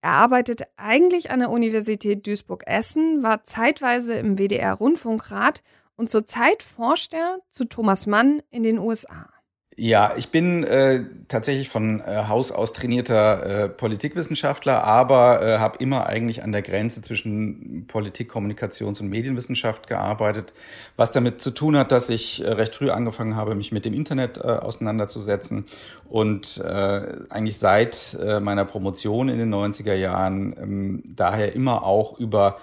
Er 0.00 0.12
arbeitet 0.12 0.62
eigentlich 0.76 1.32
an 1.32 1.40
der 1.40 1.50
Universität 1.50 2.24
Duisburg-Essen, 2.24 3.24
war 3.24 3.42
zeitweise 3.42 4.14
im 4.14 4.38
WDR-Rundfunkrat 4.38 5.64
und 5.96 6.08
zurzeit 6.08 6.62
forscht 6.62 7.14
er 7.14 7.40
zu 7.50 7.64
Thomas 7.64 8.06
Mann 8.06 8.40
in 8.50 8.62
den 8.62 8.78
USA. 8.78 9.28
Ja, 9.80 10.14
ich 10.16 10.30
bin 10.30 10.64
äh, 10.64 11.04
tatsächlich 11.28 11.68
von 11.68 12.00
äh, 12.00 12.24
Haus 12.26 12.50
aus 12.50 12.72
trainierter 12.72 13.46
äh, 13.46 13.68
Politikwissenschaftler, 13.68 14.82
aber 14.82 15.40
äh, 15.40 15.58
habe 15.58 15.78
immer 15.78 16.06
eigentlich 16.06 16.42
an 16.42 16.50
der 16.50 16.62
Grenze 16.62 17.00
zwischen 17.00 17.84
Politik, 17.86 18.28
Kommunikations- 18.28 19.00
und 19.00 19.08
Medienwissenschaft 19.08 19.86
gearbeitet, 19.86 20.52
was 20.96 21.12
damit 21.12 21.40
zu 21.40 21.52
tun 21.52 21.76
hat, 21.76 21.92
dass 21.92 22.08
ich 22.08 22.44
äh, 22.44 22.48
recht 22.48 22.74
früh 22.74 22.90
angefangen 22.90 23.36
habe, 23.36 23.54
mich 23.54 23.70
mit 23.70 23.84
dem 23.84 23.94
Internet 23.94 24.38
äh, 24.38 24.40
auseinanderzusetzen 24.40 25.64
und 26.08 26.58
äh, 26.58 27.12
eigentlich 27.30 27.58
seit 27.58 28.18
äh, 28.20 28.40
meiner 28.40 28.64
Promotion 28.64 29.28
in 29.28 29.38
den 29.38 29.54
90er 29.54 29.94
Jahren 29.94 30.56
ähm, 30.60 31.02
daher 31.06 31.54
immer 31.54 31.84
auch 31.84 32.18
über 32.18 32.58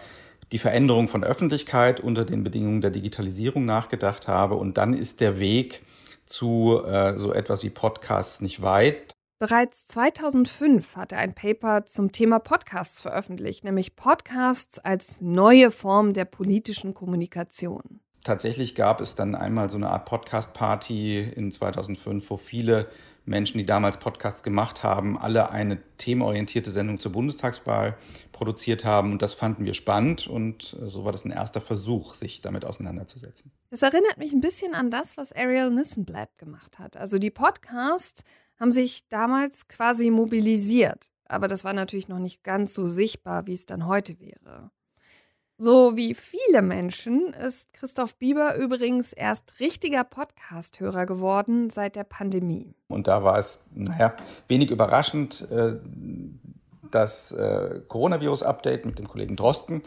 die 0.52 0.60
Veränderung 0.60 1.08
von 1.08 1.24
Öffentlichkeit 1.24 2.02
unter 2.02 2.26
den 2.26 2.44
Bedingungen 2.44 2.82
der 2.82 2.92
Digitalisierung 2.92 3.64
nachgedacht 3.64 4.28
habe. 4.28 4.56
Und 4.56 4.78
dann 4.78 4.94
ist 4.94 5.22
der 5.22 5.40
Weg, 5.40 5.82
zu 6.26 6.82
äh, 6.86 7.18
so 7.18 7.34
etwas 7.34 7.64
wie 7.64 7.70
Podcasts 7.70 8.42
nicht 8.42 8.62
weit. 8.62 9.14
Bereits 9.38 9.86
2005 9.88 10.96
hat 10.96 11.12
er 11.12 11.20
ein 11.20 11.36
Paper 11.36 11.86
zum 11.86 12.12
Thema 12.12 12.40
Podcasts 12.40 13.02
veröffentlicht, 13.02 13.66
nämlich 13.66 13.96
Podcasts 13.96 14.80
als 14.80 15.22
neue 15.22 15.72
Form 15.72 16.14
der 16.14 16.26
politischen 16.26 16.94
Kommunikation. 16.94 18.00
Tatsächlich 18.24 18.76
gab 18.76 19.02
es 19.02 19.16
dann 19.16 19.36
einmal 19.36 19.70
so 19.70 19.78
eine 19.78 19.90
Art 19.90 20.06
Podcast-Party 20.06 21.20
in 21.20 21.52
2005, 21.52 22.30
wo 22.30 22.38
viele 22.38 22.88
Menschen, 23.26 23.58
die 23.58 23.66
damals 23.66 23.98
Podcasts 23.98 24.42
gemacht 24.42 24.84
haben, 24.84 25.18
alle 25.18 25.50
eine 25.50 25.80
themenorientierte 25.98 26.72
Sendung 26.72 27.00
zur 27.00 27.12
Bundestagswahl 27.12 27.98
produziert 28.36 28.84
haben. 28.84 29.14
Und 29.14 29.22
das 29.22 29.34
fanden 29.34 29.66
wir 29.66 29.74
spannend 29.74 30.28
und 30.28 30.78
äh, 30.82 30.90
so 30.90 31.06
war 31.06 31.12
das 31.12 31.26
ein 31.26 31.32
erster 31.32 31.62
Versuch, 31.62 32.14
sich 32.14 32.42
damit 32.42 32.66
auseinanderzusetzen. 32.66 33.52
Das 33.70 33.82
erinnert 33.82 34.18
mich 34.18 34.34
ein 34.34 34.42
bisschen 34.42 34.76
an 34.76 34.92
das, 34.92 35.18
was 35.18 35.34
Ariel 35.34 35.72
Nissenblatt 35.72 36.38
gemacht 36.38 36.78
hat. 36.78 36.98
Also 36.98 37.18
die 37.18 37.32
Podcasts 37.32 38.24
haben 38.60 38.72
sich 38.72 39.08
damals 39.08 39.68
quasi 39.68 40.12
mobilisiert. 40.12 41.08
Aber 41.28 41.48
das 41.48 41.64
war 41.64 41.74
natürlich 41.74 42.08
noch 42.08 42.20
nicht 42.20 42.44
ganz 42.44 42.74
so 42.74 42.88
sichtbar, 42.88 43.48
wie 43.48 43.54
es 43.54 43.66
dann 43.66 43.88
heute 43.88 44.20
wäre. 44.20 44.70
So 45.58 45.96
wie 45.96 46.14
viele 46.14 46.62
Menschen 46.62 47.28
ist 47.28 47.74
Christoph 47.74 48.18
Bieber 48.18 48.56
übrigens 48.58 49.14
erst 49.14 49.62
richtiger 49.62 50.04
Podcast-Hörer 50.04 51.06
geworden 51.06 51.70
seit 51.70 51.96
der 51.96 52.04
Pandemie. 52.04 52.76
Und 52.90 53.08
da 53.08 53.24
war 53.24 53.40
es, 53.40 53.64
naja, 53.74 54.18
wenig 54.50 54.70
überraschend, 54.70 55.50
äh, 55.50 55.80
das 56.96 57.32
äh, 57.32 57.82
Coronavirus-Update 57.88 58.86
mit 58.86 58.98
dem 58.98 59.08
Kollegen 59.08 59.36
Drosten. 59.36 59.84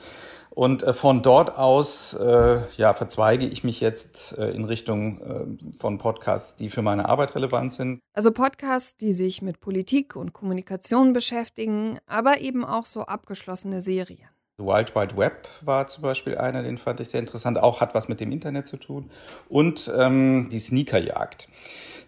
Und 0.51 0.83
äh, 0.83 0.93
von 0.93 1.23
dort 1.23 1.57
aus 1.57 2.17
ja, 2.19 2.95
verzweige 2.95 3.47
ich 3.47 3.65
mich 3.65 3.81
jetzt 3.81 4.33
in 4.33 4.65
Richtung 4.65 5.59
von 5.79 5.99
Podcasts, 5.99 6.57
die 6.57 6.71
für 6.71 6.83
meine 6.83 7.09
Arbeit 7.09 7.35
relevant 7.35 7.73
sind. 7.73 8.01
Also 8.13 8.33
Podcasts, 8.33 8.97
die 8.97 9.13
sich 9.13 9.43
mit 9.43 9.61
Politik 9.61 10.17
und 10.17 10.33
Kommunikation 10.33 11.13
beschäftigen, 11.13 11.99
aber 12.07 12.41
eben 12.41 12.65
auch 12.65 12.87
so 12.87 13.03
abgeschlossene 13.03 13.81
Serien. 13.81 14.29
Wild 14.59 14.95
Wide 14.95 15.17
Web 15.17 15.49
war 15.61 15.87
zum 15.87 16.03
Beispiel 16.03 16.37
einer, 16.37 16.63
den 16.63 16.79
fand 16.79 17.01
ich 17.01 17.11
sehr 17.11 17.21
interessant, 17.21 17.59
auch 17.59 17.81
hat 17.81 17.95
was 17.95 18.09
mit 18.09 18.21
dem 18.21 18.33
Internet 18.33 18.67
zu 18.67 18.77
tun. 18.77 19.11
Und 19.49 19.91
ähm, 19.97 20.49
die 20.51 20.59
Sneakerjagd. 20.59 21.49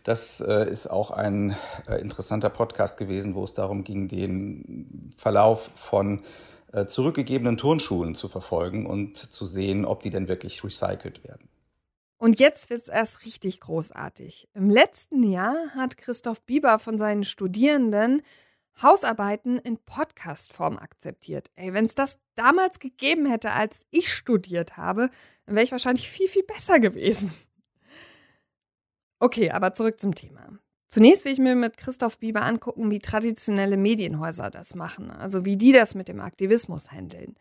Das 0.02 0.40
äh, 0.40 0.68
ist 0.68 0.88
auch 0.88 1.10
ein 1.10 1.56
äh, 1.86 2.00
interessanter 2.00 2.50
Podcast 2.50 2.98
gewesen, 2.98 3.34
wo 3.34 3.44
es 3.44 3.54
darum 3.54 3.84
ging, 3.84 4.08
den 4.08 5.12
Verlauf 5.16 5.70
von 5.74 6.22
äh, 6.72 6.86
zurückgegebenen 6.86 7.56
Turnschuhen 7.56 8.14
zu 8.14 8.28
verfolgen 8.28 8.86
und 8.86 9.16
zu 9.16 9.46
sehen, 9.46 9.84
ob 9.84 10.02
die 10.02 10.10
denn 10.10 10.26
wirklich 10.26 10.64
recycelt 10.64 11.22
werden. 11.24 11.48
Und 12.18 12.38
jetzt 12.38 12.68
wird 12.68 12.80
es 12.80 12.88
erst 12.88 13.24
richtig 13.24 13.60
großartig. 13.60 14.48
Im 14.54 14.68
letzten 14.68 15.22
Jahr 15.22 15.56
hat 15.74 15.96
Christoph 15.96 16.42
Bieber 16.42 16.78
von 16.78 16.98
seinen 16.98 17.24
Studierenden 17.24 18.22
Hausarbeiten 18.82 19.58
in 19.58 19.78
Podcast-Form 19.78 20.78
akzeptiert. 20.78 21.50
Ey, 21.54 21.72
wenn 21.72 21.84
es 21.84 21.94
das 21.94 22.18
damals 22.34 22.78
gegeben 22.78 23.26
hätte, 23.26 23.52
als 23.52 23.86
ich 23.90 24.12
studiert 24.12 24.76
habe, 24.76 25.10
dann 25.46 25.54
wäre 25.54 25.64
ich 25.64 25.72
wahrscheinlich 25.72 26.10
viel, 26.10 26.28
viel 26.28 26.44
besser 26.44 26.80
gewesen. 26.80 27.32
Okay, 29.18 29.50
aber 29.50 29.74
zurück 29.74 30.00
zum 30.00 30.14
Thema. 30.14 30.58
Zunächst 30.88 31.24
will 31.24 31.32
ich 31.32 31.38
mir 31.38 31.54
mit 31.54 31.76
Christoph 31.76 32.18
Bieber 32.18 32.42
angucken, 32.42 32.90
wie 32.90 32.98
traditionelle 32.98 33.76
Medienhäuser 33.76 34.50
das 34.50 34.74
machen, 34.74 35.10
also 35.10 35.44
wie 35.44 35.56
die 35.56 35.72
das 35.72 35.94
mit 35.94 36.08
dem 36.08 36.20
Aktivismus 36.20 36.90
handeln. 36.90 37.36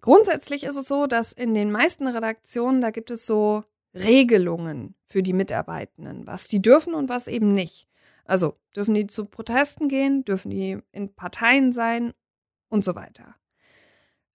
Grundsätzlich 0.00 0.62
ist 0.62 0.76
es 0.76 0.88
so, 0.88 1.06
dass 1.06 1.32
in 1.32 1.52
den 1.52 1.70
meisten 1.70 2.06
Redaktionen, 2.06 2.80
da 2.80 2.90
gibt 2.90 3.10
es 3.10 3.26
so 3.26 3.64
Regelungen 3.92 4.94
für 5.04 5.22
die 5.22 5.32
Mitarbeitenden, 5.32 6.26
was 6.26 6.46
die 6.46 6.62
dürfen 6.62 6.94
und 6.94 7.08
was 7.08 7.28
eben 7.28 7.52
nicht. 7.52 7.88
Also 8.26 8.56
dürfen 8.74 8.94
die 8.94 9.06
zu 9.06 9.24
Protesten 9.24 9.88
gehen, 9.88 10.24
dürfen 10.24 10.50
die 10.50 10.78
in 10.92 11.14
Parteien 11.14 11.72
sein 11.72 12.12
und 12.68 12.84
so 12.84 12.94
weiter. 12.94 13.36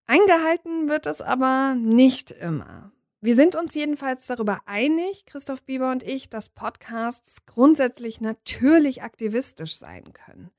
Eingehalten 0.05 0.89
wird 0.89 1.05
es 1.05 1.21
aber 1.21 1.75
nicht 1.75 2.31
immer. 2.31 2.91
Wir 3.21 3.35
sind 3.35 3.55
uns 3.55 3.75
jedenfalls 3.75 4.25
darüber 4.25 4.61
einig, 4.65 5.25
Christoph 5.25 5.61
Bieber 5.63 5.91
und 5.91 6.01
ich, 6.01 6.29
dass 6.29 6.49
Podcasts 6.49 7.45
grundsätzlich 7.45 8.19
natürlich 8.19 9.03
aktivistisch 9.03 9.77
sein 9.77 10.11
können. 10.11 10.49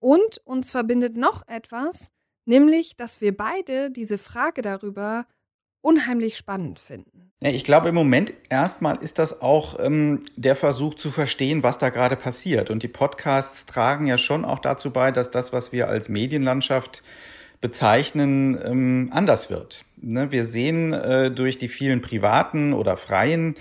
Und 0.00 0.38
uns 0.44 0.72
verbindet 0.72 1.16
noch 1.16 1.46
etwas, 1.46 2.10
nämlich, 2.46 2.96
dass 2.96 3.20
wir 3.20 3.36
beide 3.36 3.90
diese 3.92 4.18
Frage 4.18 4.60
darüber 4.60 5.26
unheimlich 5.84 6.36
spannend 6.36 6.78
finden. 6.78 7.30
Ich 7.40 7.64
glaube, 7.64 7.90
im 7.90 7.94
Moment 7.94 8.32
erstmal 8.48 8.96
ist 9.02 9.18
das 9.18 9.42
auch 9.42 9.78
ähm, 9.78 10.20
der 10.34 10.56
Versuch 10.56 10.94
zu 10.94 11.10
verstehen, 11.10 11.62
was 11.62 11.78
da 11.78 11.90
gerade 11.90 12.16
passiert. 12.16 12.70
Und 12.70 12.82
die 12.82 12.88
Podcasts 12.88 13.66
tragen 13.66 14.06
ja 14.06 14.16
schon 14.16 14.46
auch 14.46 14.60
dazu 14.60 14.90
bei, 14.90 15.10
dass 15.12 15.30
das, 15.30 15.52
was 15.52 15.70
wir 15.72 15.88
als 15.88 16.08
Medienlandschaft 16.08 17.02
bezeichnen, 17.60 18.58
ähm, 18.64 19.10
anders 19.12 19.50
wird. 19.50 19.84
Ne? 19.96 20.32
Wir 20.32 20.44
sehen 20.44 20.94
äh, 20.94 21.30
durch 21.30 21.58
die 21.58 21.68
vielen 21.68 22.00
privaten 22.00 22.72
oder 22.72 22.96
freien 22.96 23.56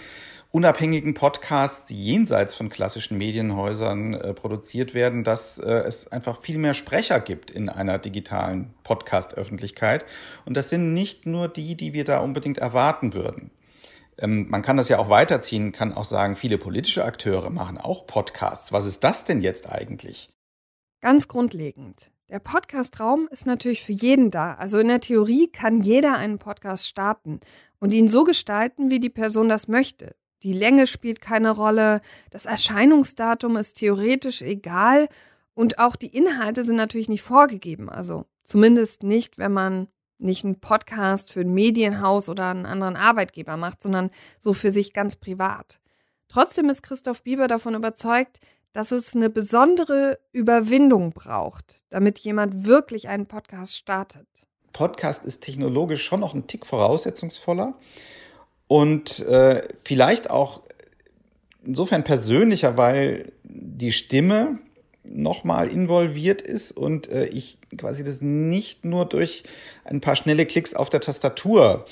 unabhängigen 0.53 1.15
Podcasts, 1.15 1.87
die 1.87 2.01
jenseits 2.01 2.53
von 2.53 2.69
klassischen 2.69 3.17
Medienhäusern 3.17 4.13
äh, 4.13 4.33
produziert 4.35 4.93
werden, 4.93 5.23
dass 5.23 5.57
äh, 5.57 5.67
es 5.67 6.11
einfach 6.11 6.39
viel 6.39 6.59
mehr 6.59 6.75
Sprecher 6.75 7.19
gibt 7.19 7.49
in 7.49 7.69
einer 7.69 7.97
digitalen 7.97 8.71
Podcast-Öffentlichkeit. 8.83 10.05
Und 10.45 10.55
das 10.55 10.69
sind 10.69 10.93
nicht 10.93 11.25
nur 11.25 11.47
die, 11.47 11.75
die 11.75 11.93
wir 11.93 12.05
da 12.05 12.19
unbedingt 12.19 12.59
erwarten 12.59 13.15
würden. 13.15 13.49
Ähm, 14.19 14.47
man 14.47 14.61
kann 14.61 14.77
das 14.77 14.89
ja 14.89 14.99
auch 14.99 15.09
weiterziehen, 15.09 15.71
kann 15.71 15.91
auch 15.91 16.05
sagen, 16.05 16.35
viele 16.35 16.59
politische 16.59 17.03
Akteure 17.03 17.49
machen 17.49 17.79
auch 17.79 18.05
Podcasts. 18.05 18.71
Was 18.71 18.85
ist 18.85 19.03
das 19.03 19.25
denn 19.25 19.41
jetzt 19.41 19.67
eigentlich? 19.67 20.29
Ganz 21.01 21.27
grundlegend. 21.27 22.11
Der 22.29 22.37
Podcast-Raum 22.37 23.27
ist 23.31 23.47
natürlich 23.47 23.81
für 23.81 23.91
jeden 23.91 24.29
da. 24.29 24.53
Also 24.53 24.77
in 24.77 24.87
der 24.87 24.99
Theorie 24.99 25.51
kann 25.51 25.81
jeder 25.81 26.15
einen 26.15 26.37
Podcast 26.37 26.87
starten 26.87 27.39
und 27.79 27.91
ihn 27.91 28.07
so 28.07 28.23
gestalten, 28.23 28.91
wie 28.91 28.99
die 28.99 29.09
Person 29.09 29.49
das 29.49 29.67
möchte. 29.67 30.15
Die 30.43 30.53
Länge 30.53 30.87
spielt 30.87 31.21
keine 31.21 31.51
Rolle, 31.51 32.01
das 32.29 32.45
Erscheinungsdatum 32.45 33.55
ist 33.55 33.75
theoretisch 33.75 34.41
egal 34.41 35.07
und 35.53 35.79
auch 35.79 35.95
die 35.95 36.15
Inhalte 36.15 36.63
sind 36.63 36.75
natürlich 36.75 37.09
nicht 37.09 37.21
vorgegeben. 37.21 37.89
Also 37.89 38.25
zumindest 38.43 39.03
nicht, 39.03 39.37
wenn 39.37 39.53
man 39.53 39.87
nicht 40.17 40.43
einen 40.43 40.59
Podcast 40.59 41.31
für 41.31 41.41
ein 41.41 41.53
Medienhaus 41.53 42.29
oder 42.29 42.49
einen 42.49 42.65
anderen 42.65 42.95
Arbeitgeber 42.95 43.57
macht, 43.57 43.81
sondern 43.81 44.09
so 44.39 44.53
für 44.53 44.71
sich 44.71 44.93
ganz 44.93 45.15
privat. 45.15 45.79
Trotzdem 46.27 46.69
ist 46.69 46.83
Christoph 46.83 47.23
Bieber 47.23 47.47
davon 47.47 47.75
überzeugt, 47.75 48.39
dass 48.73 48.91
es 48.91 49.15
eine 49.15 49.29
besondere 49.29 50.19
Überwindung 50.31 51.11
braucht, 51.11 51.81
damit 51.89 52.19
jemand 52.19 52.65
wirklich 52.65 53.07
einen 53.07 53.27
Podcast 53.27 53.77
startet. 53.77 54.27
Podcast 54.73 55.23
ist 55.23 55.41
technologisch 55.41 56.03
schon 56.03 56.21
noch 56.21 56.33
ein 56.33 56.47
Tick 56.47 56.65
voraussetzungsvoller 56.65 57.75
und 58.67 59.19
äh, 59.27 59.61
vielleicht 59.83 60.29
auch 60.29 60.61
insofern 61.65 62.03
persönlicher, 62.03 62.77
weil 62.77 63.31
die 63.43 63.91
Stimme 63.91 64.59
nochmal 65.05 65.67
involviert 65.67 66.41
ist 66.41 66.71
und 66.71 67.09
äh, 67.09 67.25
ich 67.25 67.57
quasi 67.77 68.03
das 68.03 68.21
nicht 68.21 68.85
nur 68.85 69.05
durch 69.05 69.43
ein 69.83 69.99
paar 69.99 70.15
schnelle 70.15 70.45
Klicks 70.45 70.73
auf 70.73 70.89
der 70.89 71.01
Tastatur 71.01 71.85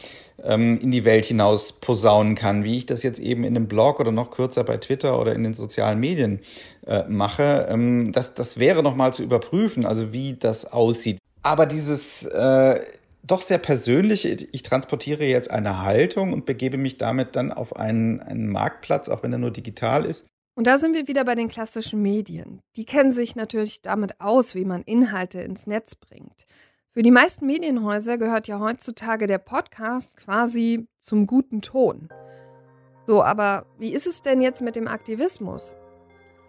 ähm, 0.43 0.79
in 0.81 0.91
die 0.91 1.03
Welt 1.03 1.25
hinaus 1.25 1.73
posaunen 1.73 2.35
kann, 2.35 2.63
wie 2.63 2.77
ich 2.77 2.85
das 2.85 3.03
jetzt 3.03 3.19
eben 3.19 3.43
in 3.43 3.55
einem 3.55 3.67
Blog 3.67 3.99
oder 3.99 4.11
noch 4.11 4.31
kürzer 4.31 4.63
bei 4.63 4.77
Twitter 4.77 5.19
oder 5.19 5.35
in 5.35 5.43
den 5.43 5.53
sozialen 5.53 5.99
Medien 5.99 6.39
äh, 6.87 7.03
mache. 7.07 7.67
Ähm, 7.69 8.11
das, 8.13 8.33
das 8.33 8.59
wäre 8.59 8.81
nochmal 8.81 9.13
zu 9.13 9.23
überprüfen, 9.23 9.85
also 9.85 10.13
wie 10.13 10.33
das 10.33 10.71
aussieht. 10.71 11.17
Aber 11.43 11.65
dieses 11.65 12.23
äh, 12.25 12.79
doch 13.23 13.41
sehr 13.41 13.57
persönliche, 13.57 14.29
ich 14.29 14.63
transportiere 14.63 15.25
jetzt 15.25 15.51
eine 15.51 15.83
Haltung 15.83 16.33
und 16.33 16.45
begebe 16.45 16.77
mich 16.77 16.97
damit 16.97 17.35
dann 17.35 17.51
auf 17.51 17.75
einen, 17.75 18.19
einen 18.19 18.47
Marktplatz, 18.47 19.09
auch 19.09 19.23
wenn 19.23 19.31
er 19.31 19.39
nur 19.39 19.51
digital 19.51 20.05
ist. 20.05 20.25
Und 20.55 20.67
da 20.67 20.77
sind 20.77 20.93
wir 20.93 21.07
wieder 21.07 21.23
bei 21.23 21.35
den 21.35 21.47
klassischen 21.47 22.01
Medien. 22.01 22.61
Die 22.75 22.85
kennen 22.85 23.11
sich 23.11 23.35
natürlich 23.35 23.81
damit 23.81 24.19
aus, 24.19 24.53
wie 24.53 24.65
man 24.65 24.81
Inhalte 24.83 25.41
ins 25.41 25.65
Netz 25.65 25.95
bringt. 25.95 26.45
Für 26.93 27.03
die 27.03 27.11
meisten 27.11 27.45
Medienhäuser 27.45 28.17
gehört 28.17 28.47
ja 28.47 28.59
heutzutage 28.59 29.27
der 29.27 29.37
Podcast 29.37 30.17
quasi 30.17 30.87
zum 30.99 31.25
guten 31.25 31.61
Ton. 31.61 32.09
So, 33.05 33.23
aber 33.23 33.65
wie 33.79 33.93
ist 33.93 34.07
es 34.07 34.21
denn 34.21 34.41
jetzt 34.41 34.61
mit 34.61 34.75
dem 34.75 34.87
Aktivismus? 34.87 35.75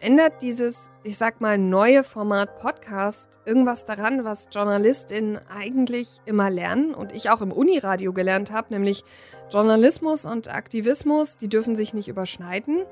Ändert 0.02 0.42
dieses, 0.42 0.90
ich 1.04 1.16
sag 1.16 1.40
mal, 1.40 1.58
neue 1.58 2.02
Format 2.02 2.58
Podcast 2.58 3.38
irgendwas 3.44 3.84
daran, 3.84 4.24
was 4.24 4.48
JournalistInnen 4.50 5.38
eigentlich 5.48 6.08
immer 6.24 6.50
lernen 6.50 6.92
und 6.92 7.12
ich 7.12 7.30
auch 7.30 7.40
im 7.40 7.52
Uniradio 7.52 8.12
gelernt 8.12 8.50
habe, 8.50 8.74
nämlich 8.74 9.04
Journalismus 9.52 10.26
und 10.26 10.52
Aktivismus, 10.52 11.36
die 11.36 11.48
dürfen 11.48 11.76
sich 11.76 11.94
nicht 11.94 12.08
überschneiden? 12.08 12.82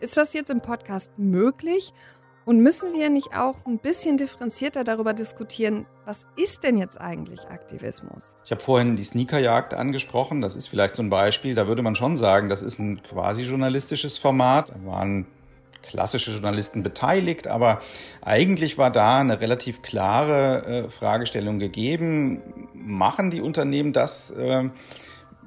Ist 0.00 0.16
das 0.16 0.32
jetzt 0.32 0.48
im 0.48 0.62
Podcast 0.62 1.10
möglich? 1.18 1.92
Und 2.46 2.60
müssen 2.60 2.94
wir 2.94 3.10
nicht 3.10 3.36
auch 3.36 3.66
ein 3.66 3.78
bisschen 3.78 4.16
differenzierter 4.16 4.84
darüber 4.84 5.12
diskutieren, 5.12 5.84
was 6.06 6.24
ist 6.36 6.62
denn 6.62 6.78
jetzt 6.78 6.98
eigentlich 6.98 7.46
Aktivismus? 7.48 8.36
Ich 8.44 8.50
habe 8.50 8.62
vorhin 8.62 8.96
die 8.96 9.04
Sneakerjagd 9.04 9.74
angesprochen. 9.74 10.40
Das 10.40 10.56
ist 10.56 10.68
vielleicht 10.68 10.94
so 10.94 11.02
ein 11.02 11.10
Beispiel. 11.10 11.54
Da 11.54 11.66
würde 11.66 11.82
man 11.82 11.94
schon 11.94 12.16
sagen, 12.16 12.48
das 12.48 12.62
ist 12.62 12.78
ein 12.78 13.02
quasi 13.02 13.42
journalistisches 13.42 14.16
Format. 14.16 14.70
Da 14.70 14.86
waren 14.86 15.26
klassische 15.84 16.32
Journalisten 16.32 16.82
beteiligt, 16.82 17.46
aber 17.46 17.80
eigentlich 18.22 18.78
war 18.78 18.90
da 18.90 19.20
eine 19.20 19.40
relativ 19.40 19.82
klare 19.82 20.66
äh, 20.66 20.88
Fragestellung 20.88 21.58
gegeben. 21.58 22.42
Machen 22.74 23.30
die 23.30 23.40
Unternehmen 23.40 23.92
das? 23.92 24.30
Äh, 24.30 24.70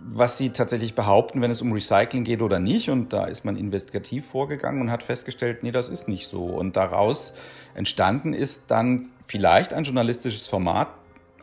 was 0.10 0.38
sie 0.38 0.52
tatsächlich 0.52 0.96
behaupten, 0.96 1.42
wenn 1.42 1.52
es 1.52 1.62
um 1.62 1.72
Recycling 1.74 2.24
geht 2.24 2.42
oder 2.42 2.60
nicht. 2.60 2.90
Und 2.90 3.14
da 3.14 3.26
ist 3.26 3.46
man 3.46 3.58
investigativ 3.58 4.26
vorgegangen 4.26 4.82
und 4.82 4.92
hat 4.92 5.04
festgestellt, 5.04 5.64
nee, 5.64 5.72
das 5.72 5.90
ist 5.90 6.08
nicht 6.08 6.28
so. 6.28 6.46
Und 6.46 6.76
daraus 6.76 7.34
entstanden 7.74 8.34
ist 8.34 8.72
dann 8.72 9.10
vielleicht 9.26 9.74
ein 9.74 9.84
journalistisches 9.84 10.48
Format, 10.48 10.88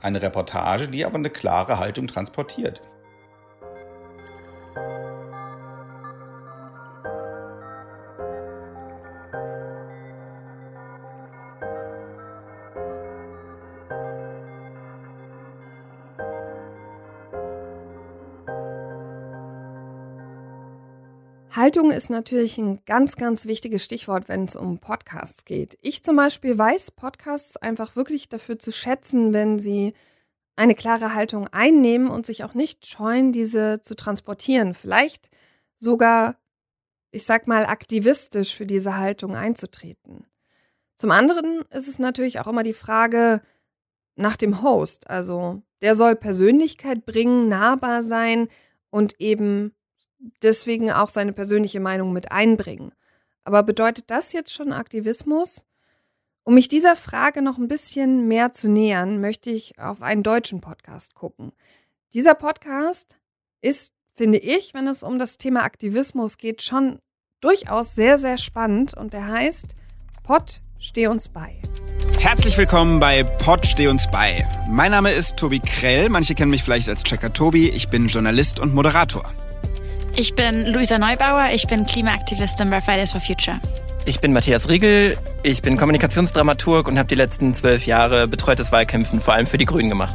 eine 0.01 0.23
Reportage, 0.23 0.89
die 0.89 1.05
aber 1.05 1.17
eine 1.17 1.31
klare 1.31 1.79
Haltung 1.79 2.07
transportiert. 2.07 2.81
Haltung 21.75 21.91
ist 21.91 22.09
natürlich 22.09 22.57
ein 22.57 22.79
ganz, 22.85 23.17
ganz 23.17 23.47
wichtiges 23.47 23.85
Stichwort, 23.85 24.29
wenn 24.29 24.45
es 24.45 24.55
um 24.55 24.79
Podcasts 24.79 25.45
geht. 25.45 25.77
Ich 25.81 26.05
zum 26.05 26.15
Beispiel 26.15 26.57
weiß 26.57 26.93
Podcasts 26.93 27.57
einfach 27.57 27.97
wirklich 27.97 28.29
dafür 28.29 28.61
zu 28.61 28.71
schätzen, 28.71 29.33
wenn 29.33 29.59
sie 29.59 29.93
eine 30.55 30.77
klare 30.77 31.15
Haltung 31.15 31.49
einnehmen 31.49 32.11
und 32.11 32.27
sich 32.27 32.45
auch 32.45 32.55
nicht 32.55 32.87
scheuen, 32.87 33.33
diese 33.33 33.81
zu 33.83 33.97
transportieren. 33.97 34.75
Vielleicht 34.75 35.31
sogar, 35.77 36.37
ich 37.11 37.25
sag 37.25 37.49
mal, 37.49 37.67
aktivistisch 37.67 38.55
für 38.55 38.67
diese 38.67 38.97
Haltung 38.97 39.35
einzutreten. 39.35 40.27
Zum 40.95 41.11
anderen 41.11 41.63
ist 41.71 41.89
es 41.89 41.99
natürlich 41.99 42.39
auch 42.39 42.47
immer 42.47 42.63
die 42.63 42.73
Frage 42.73 43.43
nach 44.15 44.37
dem 44.37 44.63
Host. 44.63 45.11
Also, 45.11 45.61
der 45.83 45.97
soll 45.97 46.15
Persönlichkeit 46.15 47.05
bringen, 47.05 47.49
nahbar 47.49 48.01
sein 48.01 48.47
und 48.91 49.21
eben 49.21 49.75
deswegen 50.43 50.91
auch 50.91 51.09
seine 51.09 51.33
persönliche 51.33 51.81
Meinung 51.81 52.13
mit 52.13 52.33
einbringen. 52.33 52.93
Aber 53.45 53.63
bedeutet 53.63 54.11
das 54.11 54.33
jetzt 54.33 54.53
schon 54.53 54.73
Aktivismus? 54.73 55.65
Um 56.45 56.55
mich 56.55 56.69
dieser 56.69 56.97
Frage 56.97 57.43
noch 57.43 57.59
ein 57.59 57.69
bisschen 57.69 58.29
mehr 58.29 58.53
zu 58.53 58.71
nähern, 58.71 59.21
möchte 59.21 59.51
ich 59.51 59.79
auf 59.79 60.03
einen 60.03 60.23
deutschen 60.23 60.61
Podcast 60.61 61.15
gucken. 61.15 61.53
Dieser 62.13 62.35
Podcast 62.35 63.17
ist, 63.63 63.93
finde 64.15 64.39
ich, 64.39 64.75
wenn 64.75 64.87
es 64.87 65.03
um 65.03 65.19
das 65.19 65.39
Thema 65.39 65.63
Aktivismus 65.63 66.37
geht, 66.37 66.63
schon 66.63 66.99
durchaus 67.41 67.95
sehr, 67.95 68.19
sehr 68.19 68.37
spannend 68.37 68.95
und 68.95 69.13
der 69.13 69.27
heißt 69.27 69.75
Pod 70.23 70.61
Steh 70.79 71.07
uns 71.07 71.31
bei. 71.31 71.63
Herzlich 72.19 72.59
willkommen 72.59 73.01
bei 73.01 73.23
Pod 73.23 73.67
Steh 73.67 73.89
uns 73.89 74.11
bei. 74.11 74.47
Mein 74.69 74.91
Name 74.91 75.13
ist 75.13 75.39
Tobi 75.39 75.61
Krell, 75.61 76.11
manche 76.11 76.35
kennen 76.35 76.51
mich 76.51 76.63
vielleicht 76.63 76.91
als 76.91 77.05
Checker 77.05 77.33
Tobi, 77.33 77.71
ich 77.71 77.89
bin 77.89 78.09
Journalist 78.09 78.61
und 78.61 78.75
Moderator. 78.75 79.33
Ich 80.17 80.35
bin 80.37 80.67
Luisa 80.67 80.97
Neubauer, 80.97 81.49
ich 81.53 81.67
bin 81.67 81.87
Klimaaktivistin 81.87 82.71
bei 82.71 82.81
Fridays 82.81 83.11
for 83.11 83.21
Future. 83.21 83.61
Ich 84.07 84.21
bin 84.21 84.33
Matthias 84.33 84.69
Riegel, 84.69 85.19
ich 85.43 85.61
bin 85.61 85.77
Kommunikationsdramaturg 85.77 86.87
und 86.87 86.99
habe 86.99 87.09
die 87.09 87.17
letzten 87.17 87.53
zwölf 87.55 87.85
Jahre 87.85 88.29
betreutes 88.29 88.71
Wahlkämpfen 88.71 89.19
vor 89.19 89.35
allem 89.35 89.47
für 89.47 89.59
die 89.59 89.65
Grünen 89.65 89.89
gemacht. 89.89 90.15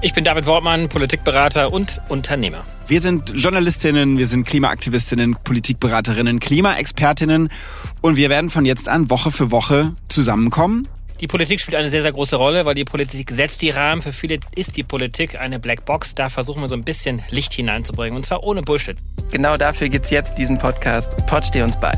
Ich 0.00 0.14
bin 0.14 0.24
David 0.24 0.46
Wortmann, 0.46 0.88
Politikberater 0.88 1.72
und 1.72 2.00
Unternehmer. 2.08 2.64
Wir 2.86 3.00
sind 3.00 3.34
Journalistinnen, 3.34 4.16
wir 4.16 4.28
sind 4.28 4.46
Klimaaktivistinnen, 4.46 5.36
Politikberaterinnen, 5.44 6.40
Klimaexpertinnen 6.40 7.50
und 8.00 8.16
wir 8.16 8.30
werden 8.30 8.48
von 8.48 8.64
jetzt 8.64 8.88
an 8.88 9.10
Woche 9.10 9.30
für 9.30 9.50
Woche 9.50 9.94
zusammenkommen 10.08 10.88
Die 11.20 11.28
Politik 11.28 11.60
spielt 11.60 11.76
eine 11.76 11.90
sehr, 11.90 12.02
sehr 12.02 12.12
große 12.12 12.34
Rolle, 12.34 12.64
weil 12.64 12.74
die 12.74 12.84
Politik 12.84 13.30
setzt 13.30 13.62
die 13.62 13.70
Rahmen. 13.70 14.02
Für 14.02 14.10
viele 14.10 14.40
ist 14.56 14.76
die 14.76 14.82
Politik 14.82 15.38
eine 15.38 15.60
Blackbox. 15.60 16.16
Da 16.16 16.28
versuchen 16.28 16.60
wir 16.60 16.66
so 16.66 16.74
ein 16.74 16.82
bisschen 16.82 17.22
Licht 17.30 17.52
hineinzubringen. 17.52 18.16
Und 18.16 18.26
zwar 18.26 18.42
ohne 18.42 18.62
Bullshit. 18.62 18.96
Genau 19.30 19.56
dafür 19.56 19.88
gibt 19.88 20.06
es 20.06 20.10
jetzt 20.10 20.36
diesen 20.38 20.58
Podcast. 20.58 21.16
Pod 21.26 21.44
steh 21.44 21.62
uns 21.62 21.78
bei. 21.78 21.92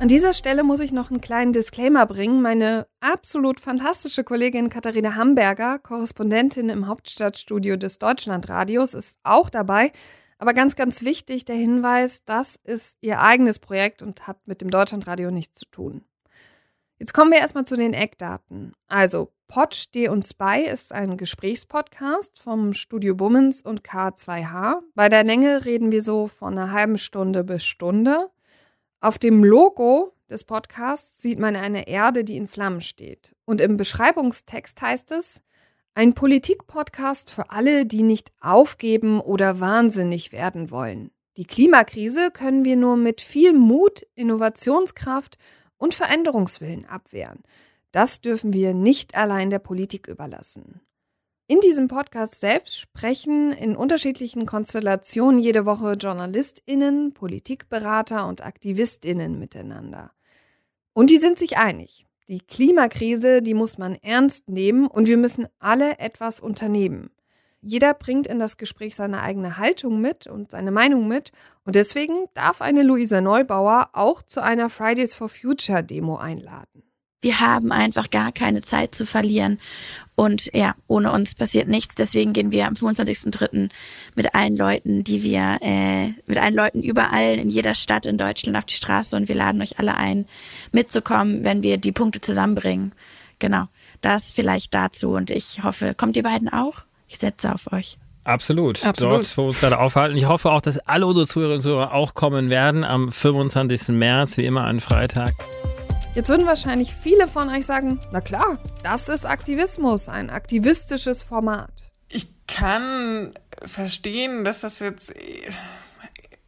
An 0.00 0.08
dieser 0.08 0.32
Stelle 0.32 0.64
muss 0.64 0.80
ich 0.80 0.90
noch 0.90 1.10
einen 1.10 1.20
kleinen 1.20 1.52
Disclaimer 1.52 2.06
bringen. 2.06 2.40
Meine 2.40 2.86
absolut 3.00 3.60
fantastische 3.60 4.24
Kollegin 4.24 4.70
Katharina 4.70 5.16
Hamburger, 5.16 5.78
Korrespondentin 5.78 6.70
im 6.70 6.88
Hauptstadtstudio 6.88 7.76
des 7.76 7.98
Deutschlandradios, 7.98 8.94
ist 8.94 9.18
auch 9.22 9.50
dabei. 9.50 9.92
Aber 10.38 10.54
ganz, 10.54 10.74
ganz 10.74 11.04
wichtig 11.04 11.44
der 11.44 11.54
Hinweis, 11.56 12.24
das 12.24 12.56
ist 12.64 12.96
ihr 13.00 13.20
eigenes 13.20 13.60
Projekt 13.60 14.02
und 14.02 14.26
hat 14.26 14.38
mit 14.46 14.60
dem 14.60 14.70
Deutschlandradio 14.70 15.30
nichts 15.30 15.60
zu 15.60 15.66
tun. 15.66 16.04
Jetzt 17.02 17.14
kommen 17.14 17.32
wir 17.32 17.40
erstmal 17.40 17.66
zu 17.66 17.74
den 17.74 17.94
Eckdaten. 17.94 18.74
Also, 18.86 19.32
Pod 19.48 19.74
Steh 19.74 20.08
uns 20.08 20.34
bei 20.34 20.62
ist 20.62 20.92
ein 20.92 21.16
Gesprächspodcast 21.16 22.38
vom 22.38 22.72
Studio 22.72 23.16
Bummens 23.16 23.60
und 23.60 23.82
K2H. 23.82 24.76
Bei 24.94 25.08
der 25.08 25.24
Länge 25.24 25.64
reden 25.64 25.90
wir 25.90 26.00
so 26.00 26.28
von 26.28 26.56
einer 26.56 26.70
halben 26.70 26.98
Stunde 26.98 27.42
bis 27.42 27.64
Stunde. 27.64 28.30
Auf 29.00 29.18
dem 29.18 29.42
Logo 29.42 30.14
des 30.30 30.44
Podcasts 30.44 31.20
sieht 31.20 31.40
man 31.40 31.56
eine 31.56 31.88
Erde, 31.88 32.22
die 32.22 32.36
in 32.36 32.46
Flammen 32.46 32.82
steht. 32.82 33.34
Und 33.46 33.60
im 33.60 33.76
Beschreibungstext 33.76 34.80
heißt 34.80 35.10
es, 35.10 35.42
ein 35.94 36.12
Politik-Podcast 36.12 37.32
für 37.32 37.50
alle, 37.50 37.84
die 37.84 38.04
nicht 38.04 38.30
aufgeben 38.40 39.20
oder 39.20 39.58
wahnsinnig 39.58 40.30
werden 40.30 40.70
wollen. 40.70 41.10
Die 41.36 41.46
Klimakrise 41.46 42.30
können 42.30 42.64
wir 42.64 42.76
nur 42.76 42.96
mit 42.96 43.22
viel 43.22 43.54
Mut, 43.54 44.02
Innovationskraft 44.14 45.36
und 45.36 45.61
Veränderungswillen 45.94 46.84
abwehren. 46.84 47.42
Das 47.90 48.20
dürfen 48.20 48.52
wir 48.52 48.72
nicht 48.72 49.16
allein 49.16 49.50
der 49.50 49.58
Politik 49.58 50.06
überlassen. 50.06 50.80
In 51.48 51.60
diesem 51.60 51.88
Podcast 51.88 52.36
selbst 52.36 52.78
sprechen 52.78 53.52
in 53.52 53.76
unterschiedlichen 53.76 54.46
Konstellationen 54.46 55.38
jede 55.38 55.66
Woche 55.66 55.92
Journalistinnen, 55.92 57.12
Politikberater 57.12 58.26
und 58.28 58.42
Aktivistinnen 58.42 59.38
miteinander. 59.38 60.12
Und 60.94 61.10
die 61.10 61.18
sind 61.18 61.38
sich 61.38 61.58
einig. 61.58 62.06
Die 62.28 62.40
Klimakrise, 62.40 63.42
die 63.42 63.54
muss 63.54 63.76
man 63.76 63.96
ernst 63.96 64.48
nehmen 64.48 64.86
und 64.86 65.08
wir 65.08 65.18
müssen 65.18 65.46
alle 65.58 65.98
etwas 65.98 66.40
unternehmen. 66.40 67.10
Jeder 67.62 67.94
bringt 67.94 68.26
in 68.26 68.40
das 68.40 68.56
Gespräch 68.56 68.96
seine 68.96 69.22
eigene 69.22 69.56
Haltung 69.56 70.00
mit 70.00 70.26
und 70.26 70.50
seine 70.50 70.72
Meinung 70.72 71.06
mit. 71.06 71.30
Und 71.64 71.76
deswegen 71.76 72.26
darf 72.34 72.60
eine 72.60 72.82
Luisa 72.82 73.20
Neubauer 73.20 73.90
auch 73.92 74.22
zu 74.22 74.42
einer 74.42 74.68
Fridays 74.68 75.14
for 75.14 75.28
Future 75.28 75.84
Demo 75.84 76.16
einladen. 76.16 76.82
Wir 77.20 77.38
haben 77.38 77.70
einfach 77.70 78.10
gar 78.10 78.32
keine 78.32 78.62
Zeit 78.62 78.96
zu 78.96 79.06
verlieren. 79.06 79.60
Und 80.16 80.52
ja, 80.52 80.74
ohne 80.88 81.12
uns 81.12 81.36
passiert 81.36 81.68
nichts. 81.68 81.94
Deswegen 81.94 82.32
gehen 82.32 82.50
wir 82.50 82.66
am 82.66 82.74
25.03. 82.74 83.70
mit 84.16 84.34
allen 84.34 84.56
Leuten, 84.56 85.04
die 85.04 85.22
wir, 85.22 85.58
äh, 85.62 86.08
mit 86.26 86.38
allen 86.38 86.56
Leuten 86.56 86.82
überall 86.82 87.38
in 87.38 87.48
jeder 87.48 87.76
Stadt 87.76 88.06
in 88.06 88.18
Deutschland 88.18 88.58
auf 88.58 88.64
die 88.64 88.74
Straße 88.74 89.16
und 89.16 89.28
wir 89.28 89.36
laden 89.36 89.62
euch 89.62 89.78
alle 89.78 89.96
ein, 89.96 90.26
mitzukommen, 90.72 91.44
wenn 91.44 91.62
wir 91.62 91.76
die 91.76 91.92
Punkte 91.92 92.20
zusammenbringen. 92.20 92.92
Genau. 93.38 93.68
Das 94.00 94.32
vielleicht 94.32 94.74
dazu. 94.74 95.10
Und 95.10 95.30
ich 95.30 95.62
hoffe, 95.62 95.94
kommt 95.96 96.16
ihr 96.16 96.24
beiden 96.24 96.48
auch? 96.48 96.84
Ich 97.12 97.18
setze 97.18 97.52
auf 97.52 97.70
euch. 97.70 97.98
Absolut. 98.24 98.82
Absolut. 98.86 99.12
Dort, 99.18 99.36
wo 99.36 99.42
wir 99.42 99.48
uns 99.48 99.60
gerade 99.60 99.78
aufhalten. 99.78 100.16
Ich 100.16 100.24
hoffe 100.24 100.50
auch, 100.50 100.62
dass 100.62 100.78
alle 100.78 101.06
unsere 101.06 101.26
Zuhörerinnen 101.26 101.58
und 101.58 101.62
Zuhörer 101.62 101.92
auch 101.92 102.14
kommen 102.14 102.48
werden 102.48 102.84
am 102.84 103.12
25. 103.12 103.88
März, 103.88 104.38
wie 104.38 104.46
immer 104.46 104.64
an 104.64 104.80
Freitag. 104.80 105.32
Jetzt 106.14 106.30
würden 106.30 106.46
wahrscheinlich 106.46 106.94
viele 106.94 107.28
von 107.28 107.50
euch 107.50 107.66
sagen, 107.66 108.00
na 108.12 108.22
klar, 108.22 108.58
das 108.82 109.10
ist 109.10 109.26
Aktivismus, 109.26 110.08
ein 110.08 110.30
aktivistisches 110.30 111.22
Format. 111.22 111.90
Ich 112.08 112.28
kann 112.46 113.34
verstehen, 113.66 114.44
dass 114.44 114.62
das 114.62 114.78
jetzt 114.78 115.12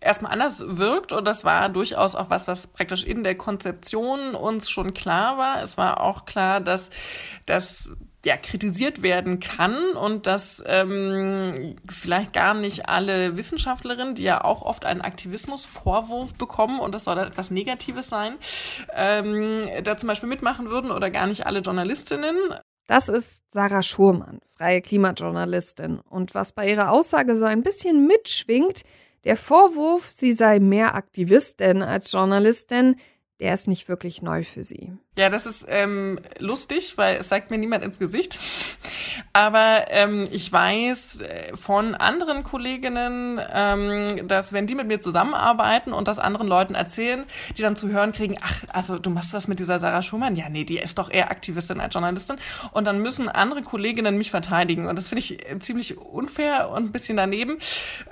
erstmal 0.00 0.32
anders 0.32 0.64
wirkt 0.66 1.12
und 1.12 1.26
das 1.26 1.44
war 1.44 1.68
durchaus 1.68 2.14
auch 2.14 2.30
was, 2.30 2.46
was 2.46 2.68
praktisch 2.68 3.04
in 3.04 3.22
der 3.22 3.34
Konzeption 3.34 4.34
uns 4.34 4.70
schon 4.70 4.94
klar 4.94 5.36
war. 5.36 5.62
Es 5.62 5.76
war 5.76 6.00
auch 6.00 6.24
klar, 6.24 6.60
dass 6.60 6.90
das 7.46 7.92
ja, 8.24 8.36
kritisiert 8.36 9.02
werden 9.02 9.40
kann 9.40 9.92
und 9.92 10.26
dass 10.26 10.62
ähm, 10.66 11.76
vielleicht 11.88 12.32
gar 12.32 12.54
nicht 12.54 12.88
alle 12.88 13.36
Wissenschaftlerinnen, 13.36 14.14
die 14.14 14.22
ja 14.22 14.42
auch 14.44 14.62
oft 14.62 14.84
einen 14.84 15.00
Aktivismusvorwurf 15.00 16.34
bekommen 16.34 16.80
und 16.80 16.94
das 16.94 17.04
soll 17.04 17.16
dann 17.16 17.28
etwas 17.28 17.50
Negatives 17.50 18.08
sein, 18.08 18.36
ähm, 18.94 19.68
da 19.82 19.96
zum 19.96 20.08
Beispiel 20.08 20.28
mitmachen 20.28 20.70
würden 20.70 20.90
oder 20.90 21.10
gar 21.10 21.26
nicht 21.26 21.46
alle 21.46 21.60
Journalistinnen. 21.60 22.36
Das 22.86 23.08
ist 23.08 23.44
Sarah 23.50 23.82
Schurmann, 23.82 24.40
freie 24.56 24.82
Klimajournalistin. 24.82 26.00
Und 26.00 26.34
was 26.34 26.52
bei 26.52 26.68
ihrer 26.68 26.90
Aussage 26.90 27.34
so 27.36 27.46
ein 27.46 27.62
bisschen 27.62 28.06
mitschwingt, 28.06 28.82
der 29.24 29.36
Vorwurf, 29.36 30.10
sie 30.10 30.32
sei 30.32 30.60
mehr 30.60 30.94
Aktivistin 30.94 31.82
als 31.82 32.12
Journalistin, 32.12 32.96
der 33.40 33.54
ist 33.54 33.68
nicht 33.68 33.88
wirklich 33.88 34.20
neu 34.20 34.44
für 34.44 34.64
sie. 34.64 34.92
Ja, 35.16 35.28
das 35.30 35.46
ist 35.46 35.64
ähm, 35.68 36.18
lustig, 36.40 36.94
weil 36.98 37.18
es 37.18 37.28
sagt 37.28 37.52
mir 37.52 37.58
niemand 37.58 37.84
ins 37.84 38.00
Gesicht. 38.00 38.36
Aber 39.32 39.84
ähm, 39.90 40.26
ich 40.32 40.52
weiß 40.52 41.20
äh, 41.20 41.56
von 41.56 41.94
anderen 41.94 42.42
Kolleginnen, 42.42 43.40
ähm, 43.52 44.26
dass 44.26 44.52
wenn 44.52 44.66
die 44.66 44.74
mit 44.74 44.88
mir 44.88 45.00
zusammenarbeiten 45.00 45.92
und 45.92 46.08
das 46.08 46.18
anderen 46.18 46.48
Leuten 46.48 46.74
erzählen, 46.74 47.24
die 47.56 47.62
dann 47.62 47.76
zu 47.76 47.90
hören 47.90 48.10
kriegen, 48.10 48.36
ach, 48.42 48.64
also 48.72 48.98
du 48.98 49.10
machst 49.10 49.32
was 49.32 49.46
mit 49.46 49.60
dieser 49.60 49.78
Sarah 49.78 50.02
Schumann? 50.02 50.34
Ja, 50.34 50.48
nee, 50.48 50.64
die 50.64 50.78
ist 50.78 50.98
doch 50.98 51.10
eher 51.10 51.30
Aktivistin 51.30 51.80
als 51.80 51.94
Journalistin. 51.94 52.36
Und 52.72 52.84
dann 52.84 53.00
müssen 53.00 53.28
andere 53.28 53.62
Kolleginnen 53.62 54.18
mich 54.18 54.32
verteidigen. 54.32 54.88
Und 54.88 54.98
das 54.98 55.08
finde 55.08 55.20
ich 55.20 55.38
ziemlich 55.60 55.96
unfair 55.96 56.70
und 56.70 56.86
ein 56.86 56.92
bisschen 56.92 57.16
daneben. 57.16 57.58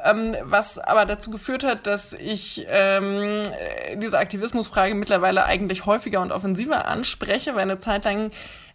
Ähm, 0.05 0.37
was 0.43 0.79
aber 0.79 1.05
dazu 1.05 1.31
geführt 1.31 1.65
hat, 1.65 1.89
dass 1.89 2.13
ich 2.13 2.65
ähm, 2.69 3.43
diese 3.97 4.19
Aktivismusfrage 4.19 4.95
mittlerweile 4.95 5.45
eigentlich 5.45 5.85
häufiger 5.85 6.21
und 6.21 6.31
offensiver 6.31 6.92
anspreche, 6.93 7.55
weil 7.55 7.63
eine 7.63 7.79
Zeit 7.79 8.05
lang 8.05 8.31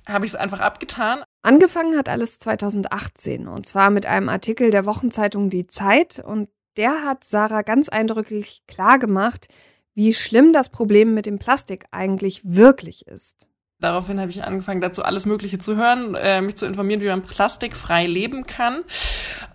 habe 0.08 0.26
ich 0.26 0.32
es 0.32 0.36
einfach 0.36 0.60
abgetan. 0.60 1.24
Angefangen 1.42 1.98
hat 1.98 2.10
alles 2.10 2.40
2018 2.40 3.48
und 3.48 3.66
zwar 3.66 3.90
mit 3.90 4.06
einem 4.06 4.30
Artikel 4.30 4.72
der 4.72 4.86
Wochenzeitung 4.86 5.50
Die 5.50 5.68
Zeit 5.68 6.20
und 6.20 6.50
der 6.78 7.04
hat 7.04 7.24
Sarah 7.24 7.62
ganz 7.62 7.90
eindrücklich 7.90 8.64
klar 8.68 9.00
gemacht, 9.00 9.48
wie 9.94 10.14
schlimm 10.14 10.54
das 10.54 10.70
Problem 10.70 11.14
mit 11.14 11.26
dem 11.26 11.40
Plastik 11.40 11.86
eigentlich 11.92 12.42
wirklich 12.44 13.08
ist. 13.08 13.48
Daraufhin 13.80 14.20
habe 14.20 14.32
ich 14.32 14.44
angefangen, 14.44 14.82
dazu 14.82 15.04
alles 15.04 15.28
Mögliche 15.28 15.60
zu 15.60 15.76
hören, 15.76 16.16
äh, 16.16 16.42
mich 16.42 16.56
zu 16.56 16.66
informieren, 16.66 17.00
wie 17.02 17.08
man 17.10 17.22
plastikfrei 17.22 18.08
leben 18.08 18.48
kann 18.48 18.84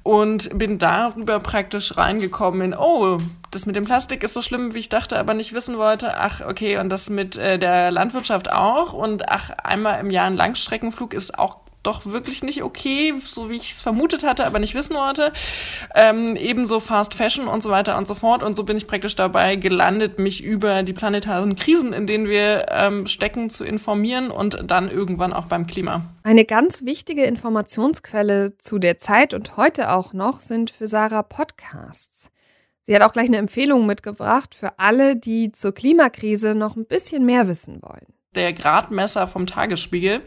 und 0.04 0.56
bin 0.56 0.78
darüber 0.78 1.40
praktisch 1.40 1.96
reingekommen 1.96 2.62
in, 2.62 2.74
oh, 2.78 3.18
das 3.50 3.66
mit 3.66 3.74
dem 3.74 3.84
Plastik 3.84 4.22
ist 4.22 4.34
so 4.34 4.40
schlimm, 4.40 4.74
wie 4.74 4.78
ich 4.78 4.88
dachte, 4.88 5.18
aber 5.18 5.34
nicht 5.34 5.54
wissen 5.54 5.76
wollte. 5.76 6.16
Ach, 6.18 6.40
okay, 6.40 6.78
und 6.78 6.88
das 6.88 7.10
mit 7.10 7.36
äh, 7.36 7.58
der 7.58 7.90
Landwirtschaft 7.90 8.52
auch 8.52 8.92
und 8.92 9.28
ach, 9.28 9.50
einmal 9.50 9.98
im 9.98 10.10
Jahr 10.10 10.26
ein 10.26 10.36
Langstreckenflug 10.36 11.14
ist 11.14 11.36
auch 11.36 11.58
doch 11.82 12.06
wirklich 12.06 12.42
nicht 12.42 12.62
okay, 12.62 13.14
so 13.24 13.50
wie 13.50 13.56
ich 13.56 13.72
es 13.72 13.80
vermutet 13.80 14.24
hatte, 14.24 14.46
aber 14.46 14.58
nicht 14.58 14.74
wissen 14.74 14.94
wollte. 14.94 15.32
Ähm, 15.94 16.36
ebenso 16.36 16.80
Fast 16.80 17.14
Fashion 17.14 17.48
und 17.48 17.62
so 17.62 17.70
weiter 17.70 17.98
und 17.98 18.06
so 18.06 18.14
fort. 18.14 18.42
Und 18.42 18.56
so 18.56 18.64
bin 18.64 18.76
ich 18.76 18.86
praktisch 18.86 19.16
dabei 19.16 19.56
gelandet, 19.56 20.18
mich 20.18 20.42
über 20.42 20.82
die 20.82 20.92
planetaren 20.92 21.56
Krisen, 21.56 21.92
in 21.92 22.06
denen 22.06 22.26
wir 22.28 22.66
ähm, 22.70 23.06
stecken, 23.06 23.50
zu 23.50 23.64
informieren 23.64 24.30
und 24.30 24.70
dann 24.70 24.90
irgendwann 24.90 25.32
auch 25.32 25.46
beim 25.46 25.66
Klima. 25.66 26.04
Eine 26.22 26.44
ganz 26.44 26.84
wichtige 26.84 27.24
Informationsquelle 27.24 28.58
zu 28.58 28.78
der 28.78 28.98
Zeit 28.98 29.34
und 29.34 29.56
heute 29.56 29.90
auch 29.90 30.12
noch 30.12 30.40
sind 30.40 30.70
für 30.70 30.86
Sarah 30.86 31.22
Podcasts. 31.22 32.30
Sie 32.80 32.94
hat 32.94 33.02
auch 33.02 33.12
gleich 33.12 33.28
eine 33.28 33.36
Empfehlung 33.36 33.86
mitgebracht 33.86 34.54
für 34.54 34.78
alle, 34.78 35.16
die 35.16 35.52
zur 35.52 35.72
Klimakrise 35.72 36.54
noch 36.56 36.74
ein 36.74 36.86
bisschen 36.86 37.24
mehr 37.24 37.46
wissen 37.46 37.80
wollen 37.82 38.12
der 38.34 38.52
Gradmesser 38.52 39.26
vom 39.26 39.46
Tagesspiegel. 39.46 40.22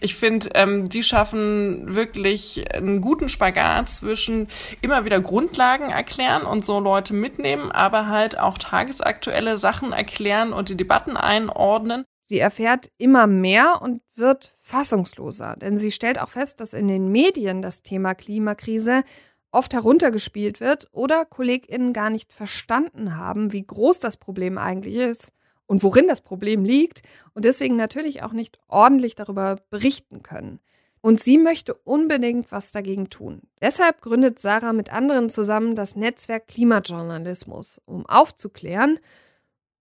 Ich 0.00 0.14
finde, 0.16 0.50
ähm, 0.54 0.88
die 0.88 1.02
schaffen 1.02 1.94
wirklich 1.94 2.64
einen 2.74 3.00
guten 3.00 3.28
Spagat 3.28 3.88
zwischen 3.88 4.48
immer 4.82 5.04
wieder 5.04 5.20
Grundlagen 5.20 5.90
erklären 5.90 6.42
und 6.42 6.64
so 6.64 6.78
Leute 6.80 7.14
mitnehmen, 7.14 7.70
aber 7.72 8.08
halt 8.08 8.38
auch 8.38 8.58
tagesaktuelle 8.58 9.56
Sachen 9.56 9.92
erklären 9.92 10.52
und 10.52 10.68
die 10.68 10.76
Debatten 10.76 11.16
einordnen. 11.16 12.04
Sie 12.24 12.40
erfährt 12.40 12.90
immer 12.98 13.26
mehr 13.26 13.80
und 13.80 14.02
wird 14.16 14.54
fassungsloser, 14.60 15.56
denn 15.56 15.78
sie 15.78 15.92
stellt 15.92 16.20
auch 16.20 16.30
fest, 16.30 16.60
dass 16.60 16.74
in 16.74 16.88
den 16.88 17.10
Medien 17.10 17.62
das 17.62 17.82
Thema 17.82 18.14
Klimakrise 18.14 19.04
oft 19.52 19.72
heruntergespielt 19.72 20.60
wird 20.60 20.88
oder 20.90 21.24
KollegInnen 21.24 21.92
gar 21.92 22.10
nicht 22.10 22.32
verstanden 22.32 23.16
haben, 23.16 23.52
wie 23.52 23.64
groß 23.64 24.00
das 24.00 24.16
Problem 24.16 24.58
eigentlich 24.58 24.96
ist 24.96 25.32
und 25.66 25.82
worin 25.82 26.06
das 26.06 26.20
Problem 26.20 26.64
liegt 26.64 27.02
und 27.34 27.44
deswegen 27.44 27.76
natürlich 27.76 28.22
auch 28.22 28.32
nicht 28.32 28.58
ordentlich 28.68 29.14
darüber 29.14 29.56
berichten 29.70 30.22
können. 30.22 30.60
Und 31.00 31.22
sie 31.22 31.38
möchte 31.38 31.74
unbedingt 31.74 32.50
was 32.50 32.72
dagegen 32.72 33.10
tun. 33.10 33.42
Deshalb 33.60 34.00
gründet 34.00 34.40
Sarah 34.40 34.72
mit 34.72 34.92
anderen 34.92 35.30
zusammen 35.30 35.76
das 35.76 35.94
Netzwerk 35.94 36.48
Klimajournalismus, 36.48 37.80
um 37.84 38.06
aufzuklären 38.06 38.98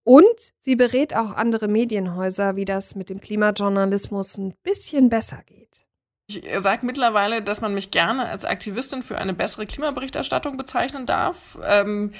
Und 0.03 0.53
sie 0.59 0.75
berät 0.75 1.15
auch 1.15 1.31
andere 1.31 1.67
Medienhäuser, 1.67 2.55
wie 2.55 2.65
das 2.65 2.93
mit 2.93 3.09
dem 3.09 3.21
Klimajournalismus 3.21 4.37
ein 4.37 4.53
bisschen 4.61 5.09
besser 5.09 5.41
geht. 5.47 5.84
Ich 6.27 6.43
sage 6.57 6.83
mittlerweile, 6.83 7.43
dass 7.43 7.61
man 7.61 7.75
mich 7.75 7.91
gerne 7.91 8.25
als 8.25 8.45
Aktivistin 8.45 9.03
für 9.03 9.19
eine 9.19 9.35
bessere 9.35 9.67
Klimaberichterstattung 9.67 10.57
bezeichnen 10.57 11.05
darf. 11.05 11.59
Ähm, 11.63 12.13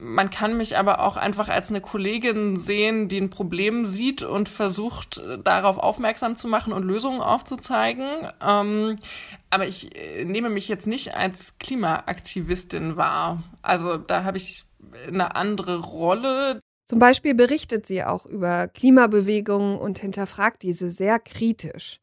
man 0.00 0.30
kann 0.30 0.56
mich 0.56 0.76
aber 0.76 1.00
auch 1.00 1.16
einfach 1.16 1.48
als 1.48 1.70
eine 1.70 1.80
Kollegin 1.80 2.56
sehen, 2.56 3.06
die 3.06 3.20
ein 3.20 3.30
Problem 3.30 3.84
sieht 3.84 4.24
und 4.24 4.48
versucht, 4.48 5.22
darauf 5.44 5.78
aufmerksam 5.78 6.34
zu 6.34 6.48
machen 6.48 6.72
und 6.72 6.82
Lösungen 6.82 7.20
aufzuzeigen. 7.20 8.28
Ähm, 8.44 8.96
aber 9.50 9.68
ich 9.68 9.94
äh, 9.94 10.24
nehme 10.24 10.50
mich 10.50 10.66
jetzt 10.66 10.88
nicht 10.88 11.14
als 11.14 11.56
Klimaaktivistin 11.58 12.96
wahr. 12.96 13.44
Also 13.62 13.96
da 13.96 14.24
habe 14.24 14.38
ich 14.38 14.64
eine 15.06 15.36
andere 15.36 15.78
Rolle. 15.78 16.58
Zum 16.86 16.98
Beispiel 16.98 17.34
berichtet 17.34 17.86
sie 17.86 18.02
auch 18.02 18.26
über 18.26 18.66
Klimabewegungen 18.66 19.78
und 19.78 20.00
hinterfragt 20.00 20.64
diese 20.64 20.90
sehr 20.90 21.20
kritisch. 21.20 22.01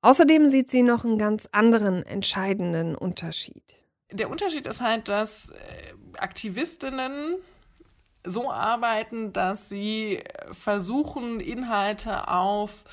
Außerdem 0.00 0.46
sieht 0.46 0.70
sie 0.70 0.82
noch 0.82 1.04
einen 1.04 1.18
ganz 1.18 1.48
anderen 1.52 2.04
entscheidenden 2.06 2.94
Unterschied. 2.94 3.62
Der 4.12 4.30
Unterschied 4.30 4.66
ist 4.66 4.80
halt, 4.80 5.08
dass 5.08 5.50
äh, 5.50 5.54
Aktivistinnen 6.18 7.36
so 8.24 8.50
arbeiten, 8.50 9.32
dass 9.32 9.68
sie 9.68 10.22
versuchen, 10.52 11.40
Inhalte 11.40 12.28
auf 12.28 12.84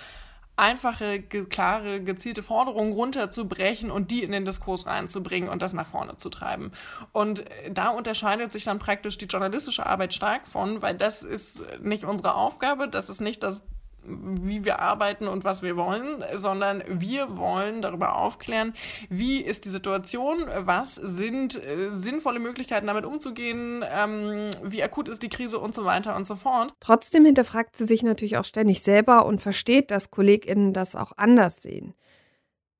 einfache, 0.58 1.22
klare, 1.22 2.02
gezielte 2.02 2.41
Forderungen 2.41 2.94
runterzubrechen 2.94 3.91
und 3.91 4.12
die 4.12 4.24
in 4.24 4.32
den 4.32 4.46
Diskurs 4.46 4.86
reinzubringen 4.86 5.50
und 5.50 5.62
das 5.62 5.74
nach 5.74 5.88
vorne 5.88 6.18
zu 6.18 6.30
treiben. 6.30 6.72
Und 7.12 7.41
äh, 7.41 7.72
da 7.72 7.89
unterscheidet 7.89 8.52
sich 8.52 8.63
dann 8.63 8.80
praktisch 8.80 9.18
die 9.18 9.26
journalistische 9.26 9.86
Arbeit 9.86 10.13
stark 10.13 10.48
von, 10.48 10.82
weil 10.82 10.96
das 10.96 11.24
ist 11.24 11.62
nicht 11.82 12.06
unsere 12.06 12.36
Aufgabe, 12.36 12.88
das 12.88 13.10
ist 13.10 13.22
nicht 13.22 13.44
das 13.44 13.63
wie 14.08 14.65
wir 14.65 14.80
arbeiten 14.80 15.28
und 15.28 15.44
was 15.44 15.62
wir 15.62 15.78
wollen, 15.78 16.24
sondern 16.34 16.84
wir 16.88 17.38
wollen 17.38 17.82
darüber 17.82 18.15
aufklären, 18.15 18.74
wie 19.10 19.41
ist 19.41 19.65
die 19.65 19.70
Situation, 19.70 20.46
was 20.58 20.96
sind 20.96 21.56
äh, 21.56 21.89
sinnvolle 21.91 22.39
Möglichkeiten, 22.39 22.88
damit 22.88 23.06
umzugehen, 23.06 23.84
ähm, 23.89 24.50
wie 24.63 24.84
akut 24.84 25.10
ist 25.10 25.24
die 25.24 25.30
Krise 25.30 25.60
und 25.60 25.76
so 25.76 25.86
weiter 25.86 26.15
und 26.15 26.28
so 26.28 26.36
fort. 26.36 26.74
Trotzdem 26.80 27.26
hinterfragt 27.26 27.76
sie 27.76 27.86
sich 27.86 28.04
natürlich 28.04 28.38
auch 28.38 28.46
ständig 28.46 28.82
selber 28.82 29.26
und 29.26 29.41
versteht, 29.41 29.91
dass 29.91 30.12
KollegInnen 30.12 30.74
das 30.74 30.96
auch 30.96 31.13
anders 31.18 31.62
sehen. 31.62 31.94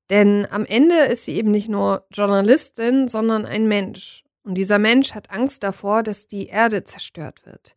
Denn 0.10 0.48
am 0.52 0.66
Ende 0.66 0.96
ist 1.06 1.26
sie 1.26 1.36
eben 1.36 1.52
nicht 1.52 1.68
nur 1.68 2.06
Journalistin, 2.12 3.08
sondern 3.08 3.46
ein 3.46 3.68
Mensch. 3.68 4.24
Und 4.44 4.56
dieser 4.56 4.78
Mensch 4.78 5.16
hat 5.16 5.32
Angst 5.32 5.64
davor, 5.64 6.04
dass 6.04 6.28
die 6.28 6.48
Erde 6.48 6.84
zerstört 6.84 7.46
wird. 7.46 7.76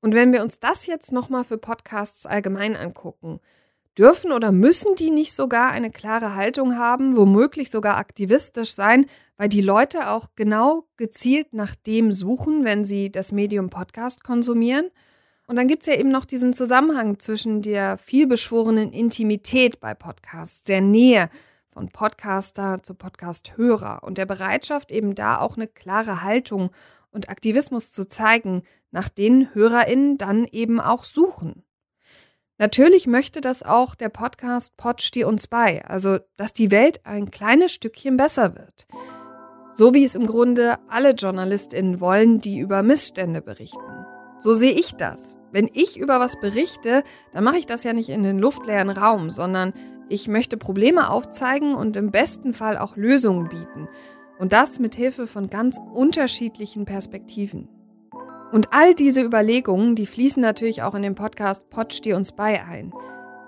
Und 0.00 0.14
wenn 0.14 0.32
wir 0.32 0.42
uns 0.42 0.60
das 0.60 0.86
jetzt 0.86 1.12
nochmal 1.12 1.44
für 1.44 1.58
Podcasts 1.58 2.26
allgemein 2.26 2.76
angucken, 2.76 3.40
dürfen 3.98 4.30
oder 4.30 4.52
müssen 4.52 4.94
die 4.94 5.10
nicht 5.10 5.34
sogar 5.34 5.70
eine 5.70 5.90
klare 5.90 6.36
Haltung 6.36 6.76
haben, 6.76 7.16
womöglich 7.16 7.70
sogar 7.70 7.96
aktivistisch 7.96 8.72
sein, 8.72 9.06
weil 9.36 9.48
die 9.48 9.60
Leute 9.60 10.08
auch 10.10 10.28
genau 10.36 10.84
gezielt 10.96 11.52
nach 11.52 11.74
dem 11.74 12.12
suchen, 12.12 12.64
wenn 12.64 12.84
sie 12.84 13.10
das 13.10 13.32
Medium 13.32 13.70
Podcast 13.70 14.22
konsumieren? 14.22 14.90
Und 15.48 15.56
dann 15.56 15.66
gibt 15.66 15.82
es 15.82 15.86
ja 15.86 15.98
eben 15.98 16.10
noch 16.10 16.26
diesen 16.26 16.52
Zusammenhang 16.52 17.18
zwischen 17.18 17.62
der 17.62 17.98
vielbeschworenen 17.98 18.92
Intimität 18.92 19.80
bei 19.80 19.94
Podcasts, 19.94 20.62
der 20.62 20.80
Nähe 20.80 21.30
von 21.70 21.88
Podcaster 21.88 22.82
zu 22.82 22.94
Podcasthörer 22.94 24.02
und 24.02 24.18
der 24.18 24.26
Bereitschaft, 24.26 24.92
eben 24.92 25.14
da 25.14 25.38
auch 25.38 25.56
eine 25.56 25.66
klare 25.66 26.22
Haltung 26.22 26.70
und 27.10 27.28
Aktivismus 27.28 27.92
zu 27.92 28.06
zeigen, 28.06 28.62
nach 28.90 29.08
denen 29.08 29.52
HörerInnen 29.54 30.18
dann 30.18 30.44
eben 30.44 30.80
auch 30.80 31.04
suchen. 31.04 31.64
Natürlich 32.58 33.06
möchte 33.06 33.40
das 33.40 33.62
auch 33.62 33.94
der 33.94 34.08
Podcast 34.08 34.76
Pod 34.76 35.00
Steh 35.00 35.24
uns 35.24 35.46
bei, 35.46 35.84
also 35.84 36.18
dass 36.36 36.52
die 36.52 36.72
Welt 36.72 37.06
ein 37.06 37.30
kleines 37.30 37.72
Stückchen 37.72 38.16
besser 38.16 38.56
wird. 38.56 38.88
So 39.72 39.94
wie 39.94 40.02
es 40.02 40.16
im 40.16 40.26
Grunde 40.26 40.78
alle 40.88 41.14
JournalistInnen 41.14 42.00
wollen, 42.00 42.40
die 42.40 42.58
über 42.58 42.82
Missstände 42.82 43.42
berichten. 43.42 44.04
So 44.38 44.54
sehe 44.54 44.72
ich 44.72 44.96
das. 44.96 45.36
Wenn 45.52 45.70
ich 45.72 45.96
über 45.98 46.18
was 46.18 46.38
berichte, 46.40 47.04
dann 47.32 47.44
mache 47.44 47.58
ich 47.58 47.66
das 47.66 47.84
ja 47.84 47.92
nicht 47.92 48.08
in 48.08 48.24
den 48.24 48.38
luftleeren 48.38 48.90
Raum, 48.90 49.30
sondern 49.30 49.72
ich 50.08 50.26
möchte 50.26 50.56
Probleme 50.56 51.10
aufzeigen 51.10 51.74
und 51.74 51.96
im 51.96 52.10
besten 52.10 52.54
Fall 52.54 52.76
auch 52.76 52.96
Lösungen 52.96 53.48
bieten. 53.48 53.88
Und 54.38 54.52
das 54.52 54.78
mit 54.78 54.94
Hilfe 54.94 55.26
von 55.26 55.50
ganz 55.50 55.80
unterschiedlichen 55.94 56.84
Perspektiven. 56.84 57.68
Und 58.52 58.72
all 58.72 58.94
diese 58.94 59.22
Überlegungen, 59.22 59.94
die 59.94 60.06
fließen 60.06 60.40
natürlich 60.40 60.82
auch 60.82 60.94
in 60.94 61.02
den 61.02 61.14
Podcast 61.14 61.68
Pod 61.70 61.92
steh 61.92 62.14
uns 62.14 62.32
bei 62.32 62.64
ein, 62.64 62.92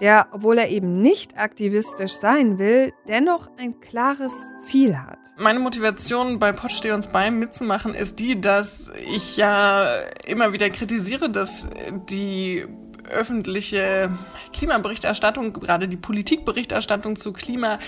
der, 0.01 0.29
obwohl 0.33 0.59
er 0.59 0.69
eben 0.69 0.97
nicht 0.97 1.39
aktivistisch 1.39 2.13
sein 2.13 2.59
will, 2.59 2.93
dennoch 3.09 3.49
ein 3.57 3.81
klares 3.81 4.33
Ziel 4.63 4.99
hat. 4.99 5.19
Meine 5.39 5.61
Motivation 5.61 6.39
bei 6.39 6.53
Pod 6.53 6.73
steh 6.73 6.93
uns 6.93 7.07
bei 7.07 7.31
mitzumachen 7.31 7.95
ist 7.95 8.19
die, 8.19 8.41
dass 8.41 8.91
ich 9.15 9.37
ja 9.37 9.87
immer 10.27 10.53
wieder 10.53 10.71
kritisiere, 10.71 11.31
dass 11.31 11.69
die 12.11 12.67
öffentliche 13.09 14.11
Klimaberichterstattung, 14.53 15.53
gerade 15.53 15.89
die 15.89 15.97
Politikberichterstattung 15.97 17.17
zu 17.17 17.33
Klima, 17.33 17.79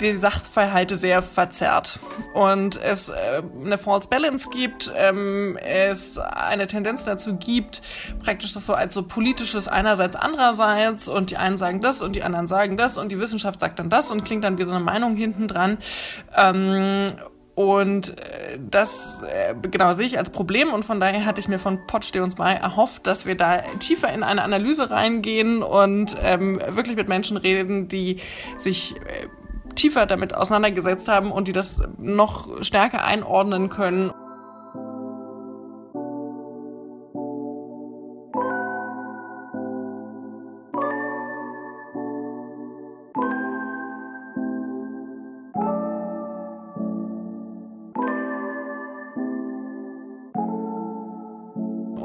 die 0.00 0.12
Sachverhalte 0.12 0.96
sehr 0.96 1.22
verzerrt 1.22 1.98
und 2.34 2.80
es 2.80 3.08
äh, 3.08 3.42
eine 3.64 3.78
False 3.78 4.08
Balance 4.08 4.48
gibt, 4.50 4.92
ähm, 4.96 5.56
es 5.56 6.18
eine 6.18 6.66
Tendenz 6.66 7.04
dazu 7.04 7.36
gibt, 7.36 7.82
praktisch 8.22 8.54
das 8.54 8.64
so 8.66 8.74
als 8.74 8.94
so 8.94 9.02
politisches 9.02 9.68
einerseits 9.68 10.16
andererseits 10.16 11.08
und 11.08 11.30
die 11.30 11.36
einen 11.36 11.56
sagen 11.56 11.80
das 11.80 12.00
und 12.00 12.16
die 12.16 12.22
anderen 12.22 12.46
sagen 12.46 12.76
das 12.76 12.96
und 12.96 13.10
die 13.10 13.18
Wissenschaft 13.18 13.60
sagt 13.60 13.78
dann 13.78 13.90
das 13.90 14.10
und 14.10 14.24
klingt 14.24 14.44
dann 14.44 14.58
wie 14.58 14.64
so 14.64 14.70
eine 14.70 14.84
Meinung 14.84 15.16
hinten 15.16 15.48
dran. 15.48 15.78
Ähm, 16.36 17.08
und 17.58 18.16
äh, 18.20 18.56
das 18.70 19.22
äh, 19.22 19.52
genau 19.60 19.92
sehe 19.92 20.06
ich 20.06 20.16
als 20.16 20.30
Problem 20.30 20.72
und 20.72 20.84
von 20.84 21.00
daher 21.00 21.24
hatte 21.24 21.40
ich 21.40 21.48
mir 21.48 21.58
von 21.58 21.88
Pod 21.88 22.04
Steh 22.04 22.20
uns 22.20 22.36
bei 22.36 22.52
erhofft, 22.52 23.08
dass 23.08 23.26
wir 23.26 23.36
da 23.36 23.62
tiefer 23.80 24.12
in 24.12 24.22
eine 24.22 24.42
Analyse 24.42 24.92
reingehen 24.92 25.64
und 25.64 26.16
ähm, 26.22 26.60
wirklich 26.68 26.94
mit 26.94 27.08
Menschen 27.08 27.36
reden, 27.36 27.88
die 27.88 28.20
sich 28.58 28.94
äh, 28.94 29.26
tiefer 29.78 30.06
damit 30.06 30.34
auseinandergesetzt 30.34 31.08
haben 31.08 31.30
und 31.32 31.48
die 31.48 31.52
das 31.52 31.80
noch 31.98 32.62
stärker 32.62 33.04
einordnen 33.04 33.70
können. 33.70 34.12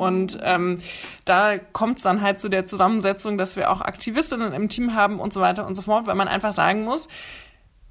Und 0.04 0.38
ähm, 0.44 0.80
da 1.26 1.58
kommt 1.58 1.98
es 1.98 2.04
dann 2.04 2.22
halt 2.22 2.40
zu 2.40 2.50
der 2.50 2.66
Zusammensetzung, 2.66 3.38
dass 3.38 3.56
wir 3.56 3.72
auch 3.72 3.82
Aktivistinnen 3.82 4.54
im 4.54 4.70
Team 4.70 4.94
haben 4.96 5.20
und 5.20 5.32
so 5.34 5.40
weiter 5.40 5.66
und 5.66 5.76
so 5.76 5.82
fort, 5.82 6.08
weil 6.08 6.16
man 6.16 6.28
einfach 6.28 6.54
sagen 6.54 6.84
muss, 6.84 7.08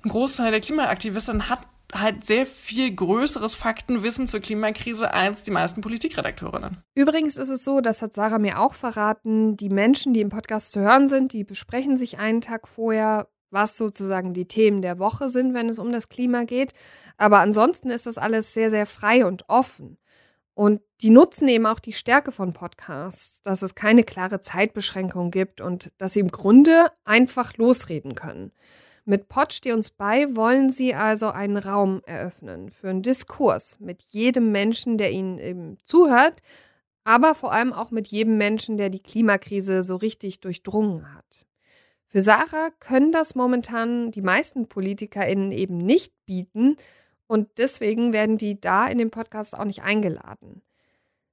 ein 0.04 0.08
Großteil 0.08 0.50
der 0.50 0.60
Klimaaktivisten 0.60 1.48
hat 1.48 1.60
halt 1.94 2.24
sehr 2.24 2.46
viel 2.46 2.94
größeres 2.94 3.54
Faktenwissen 3.54 4.26
zur 4.26 4.40
Klimakrise 4.40 5.12
als 5.12 5.42
die 5.42 5.50
meisten 5.50 5.82
Politikredakteurinnen. 5.82 6.78
Übrigens 6.94 7.36
ist 7.36 7.50
es 7.50 7.64
so, 7.64 7.80
das 7.80 8.00
hat 8.00 8.14
Sarah 8.14 8.38
mir 8.38 8.60
auch 8.60 8.74
verraten, 8.74 9.56
die 9.56 9.68
Menschen, 9.68 10.14
die 10.14 10.20
im 10.20 10.30
Podcast 10.30 10.72
zu 10.72 10.80
hören 10.80 11.06
sind, 11.08 11.32
die 11.32 11.44
besprechen 11.44 11.96
sich 11.96 12.18
einen 12.18 12.40
Tag 12.40 12.66
vorher, 12.66 13.28
was 13.50 13.76
sozusagen 13.76 14.32
die 14.32 14.48
Themen 14.48 14.80
der 14.80 14.98
Woche 14.98 15.28
sind, 15.28 15.52
wenn 15.52 15.68
es 15.68 15.78
um 15.78 15.92
das 15.92 16.08
Klima 16.08 16.44
geht. 16.44 16.72
Aber 17.18 17.40
ansonsten 17.40 17.90
ist 17.90 18.06
das 18.06 18.16
alles 18.16 18.54
sehr, 18.54 18.70
sehr 18.70 18.86
frei 18.86 19.26
und 19.26 19.48
offen. 19.48 19.98
Und 20.54 20.80
die 21.00 21.10
nutzen 21.10 21.48
eben 21.48 21.66
auch 21.66 21.80
die 21.80 21.92
Stärke 21.92 22.32
von 22.32 22.52
Podcasts, 22.52 23.42
dass 23.42 23.62
es 23.62 23.74
keine 23.74 24.04
klare 24.04 24.40
Zeitbeschränkung 24.40 25.30
gibt 25.30 25.60
und 25.60 25.92
dass 25.98 26.14
sie 26.14 26.20
im 26.20 26.30
Grunde 26.30 26.86
einfach 27.04 27.56
losreden 27.56 28.14
können. 28.14 28.52
Mit 29.04 29.28
Pod 29.28 29.52
steh 29.52 29.72
uns 29.72 29.90
bei 29.90 30.36
wollen 30.36 30.70
sie 30.70 30.94
also 30.94 31.28
einen 31.28 31.56
Raum 31.56 32.02
eröffnen 32.06 32.70
für 32.70 32.88
einen 32.88 33.02
Diskurs 33.02 33.78
mit 33.80 34.02
jedem 34.02 34.52
Menschen, 34.52 34.96
der 34.96 35.10
ihnen 35.10 35.38
eben 35.38 35.76
zuhört, 35.82 36.40
aber 37.02 37.34
vor 37.34 37.52
allem 37.52 37.72
auch 37.72 37.90
mit 37.90 38.06
jedem 38.06 38.38
Menschen, 38.38 38.76
der 38.76 38.90
die 38.90 39.02
Klimakrise 39.02 39.82
so 39.82 39.96
richtig 39.96 40.38
durchdrungen 40.38 41.12
hat. 41.14 41.46
Für 42.06 42.20
Sarah 42.20 42.70
können 42.78 43.10
das 43.10 43.34
momentan 43.34 44.12
die 44.12 44.22
meisten 44.22 44.68
PolitikerInnen 44.68 45.50
eben 45.50 45.78
nicht 45.78 46.12
bieten 46.26 46.76
und 47.26 47.48
deswegen 47.58 48.12
werden 48.12 48.36
die 48.36 48.60
da 48.60 48.86
in 48.86 48.98
dem 48.98 49.10
Podcast 49.10 49.58
auch 49.58 49.64
nicht 49.64 49.82
eingeladen. 49.82 50.62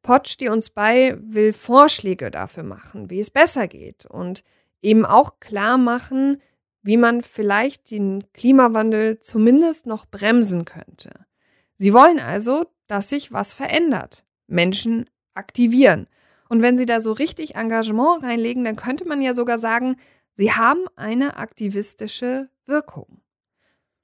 Pod 0.01 0.27
steh 0.27 0.49
uns 0.49 0.69
bei 0.69 1.17
will 1.21 1.53
Vorschläge 1.53 2.31
dafür 2.31 2.63
machen, 2.63 3.09
wie 3.09 3.19
es 3.19 3.29
besser 3.29 3.67
geht 3.67 4.05
und 4.05 4.43
eben 4.81 5.05
auch 5.05 5.39
klar 5.39 5.77
machen, 5.77 6.41
wie 6.81 6.97
man 6.97 7.23
vielleicht 7.23 7.91
den 7.91 8.23
Klimawandel 8.33 9.19
zumindest 9.19 9.85
noch 9.85 10.05
bremsen 10.05 10.65
könnte. 10.65 11.11
Sie 11.75 11.93
wollen 11.93 12.19
also, 12.19 12.65
dass 12.87 13.09
sich 13.09 13.31
was 13.31 13.53
verändert, 13.53 14.23
Menschen 14.47 15.09
aktivieren. 15.33 16.07
Und 16.49 16.61
wenn 16.61 16.77
sie 16.77 16.85
da 16.85 16.99
so 16.99 17.11
richtig 17.11 17.55
Engagement 17.55 18.23
reinlegen, 18.23 18.63
dann 18.63 18.75
könnte 18.75 19.05
man 19.05 19.21
ja 19.21 19.33
sogar 19.33 19.59
sagen, 19.59 19.97
sie 20.31 20.51
haben 20.51 20.85
eine 20.95 21.37
aktivistische 21.37 22.49
Wirkung. 22.65 23.21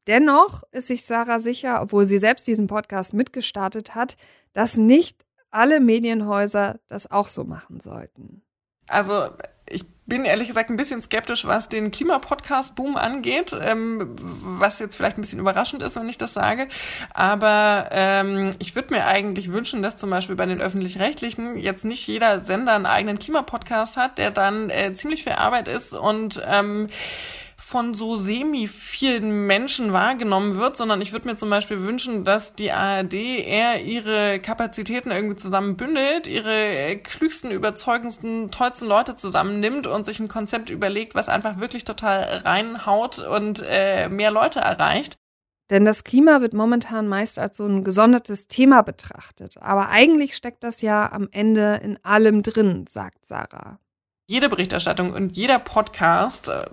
Dennoch 0.08 0.64
ist 0.72 0.88
sich 0.88 1.04
Sarah 1.04 1.40
sicher, 1.40 1.82
obwohl 1.82 2.06
sie 2.06 2.20
selbst 2.20 2.48
diesen 2.48 2.68
Podcast 2.68 3.14
mitgestartet 3.14 3.96
hat, 3.96 4.18
dass 4.54 4.78
nicht 4.78 5.26
alle 5.50 5.80
Medienhäuser 5.80 6.80
das 6.88 7.10
auch 7.10 7.28
so 7.28 7.44
machen 7.44 7.80
sollten. 7.80 8.44
Also 8.88 9.30
ich 9.68 9.84
bin 10.06 10.24
ehrlich 10.24 10.48
gesagt 10.48 10.70
ein 10.70 10.78
bisschen 10.78 11.02
skeptisch, 11.02 11.46
was 11.46 11.68
den 11.68 11.92
Klimapodcast-Boom 11.92 12.96
angeht, 12.96 13.56
ähm, 13.60 14.16
was 14.20 14.80
jetzt 14.80 14.96
vielleicht 14.96 15.18
ein 15.18 15.22
bisschen 15.22 15.40
überraschend 15.40 15.82
ist, 15.82 15.96
wenn 15.96 16.08
ich 16.08 16.18
das 16.18 16.34
sage. 16.34 16.68
Aber 17.14 17.90
ähm, 17.92 18.52
ich 18.60 18.76
würde 18.76 18.94
mir 18.94 19.06
eigentlich 19.06 19.52
wünschen, 19.52 19.82
dass 19.82 19.98
zum 19.98 20.12
Beispiel 20.12 20.36
bei 20.36 20.46
den 20.46 20.62
öffentlich-rechtlichen 20.62 21.58
jetzt 21.58 21.86
nicht 21.86 22.06
jeder 22.08 22.40
Sender 22.40 22.74
einen 22.74 22.86
eigenen 22.86 23.18
Klimapodcast 23.18 23.98
hat, 23.98 24.18
der 24.20 24.30
dann 24.30 24.70
äh, 24.70 24.94
ziemlich 24.94 25.24
viel 25.24 25.34
Arbeit 25.34 25.68
ist 25.68 25.94
und 25.94 26.42
ähm, 26.46 26.90
von 27.58 27.94
so 27.94 28.18
semi 28.18 28.68
vielen 28.68 29.48
Menschen 29.48 29.94
wahrgenommen 29.94 30.56
wird, 30.56 30.76
sondern 30.78 31.02
ich 31.02 31.14
würde 31.14 31.28
mir 31.28 31.36
zum 31.36 31.50
Beispiel 31.50 31.82
wünschen, 31.82 32.26
dass 32.26 32.54
die 32.56 32.72
ARD 32.72 33.14
eher 33.14 33.84
ihre 33.84 34.40
Kapazitäten 34.40 35.12
irgendwie 35.12 35.38
zusammen 35.38 35.78
bündelt, 35.78 36.28
ihre 36.28 36.54
äh, 36.54 36.96
klügsten, 36.98 37.52
überzeugendsten, 37.52 38.52
tollsten 38.52 38.88
Leute 38.88 39.16
zusammennimmt 39.16 39.88
und 39.88 40.06
sich 40.06 40.20
ein 40.20 40.28
Konzept 40.28 40.70
überlegt, 40.70 41.16
was 41.16 41.30
einfach 41.30 41.60
wirklich 41.60 41.86
total 41.86 42.24
reinhaut 42.46 43.20
und 43.20 43.64
äh, 43.68 44.10
mehr 44.10 44.32
Leute 44.32 44.60
erreicht. 44.60 45.16
Denn 45.72 45.86
das 45.86 46.04
Klima 46.04 46.42
wird 46.42 46.54
momentan 46.54 47.08
meist 47.08 47.40
als 47.40 47.58
so 47.58 47.66
ein 47.66 47.84
gesondertes 47.84 48.48
Thema 48.48 48.84
betrachtet. 48.84 49.58
Aber 49.62 49.90
eigentlich 49.90 50.36
steckt 50.36 50.64
das 50.64 50.82
ja 50.82 51.12
am 51.12 51.28
Ende 51.32 51.82
in 51.84 51.98
allem 52.04 52.44
drin, 52.44 52.86
sagt 52.88 53.26
Sarah 53.26 53.80
jede 54.28 54.50
Berichterstattung 54.50 55.14
und 55.14 55.36
jeder 55.36 55.60
Podcast 55.60 56.50
äh, 56.50 56.66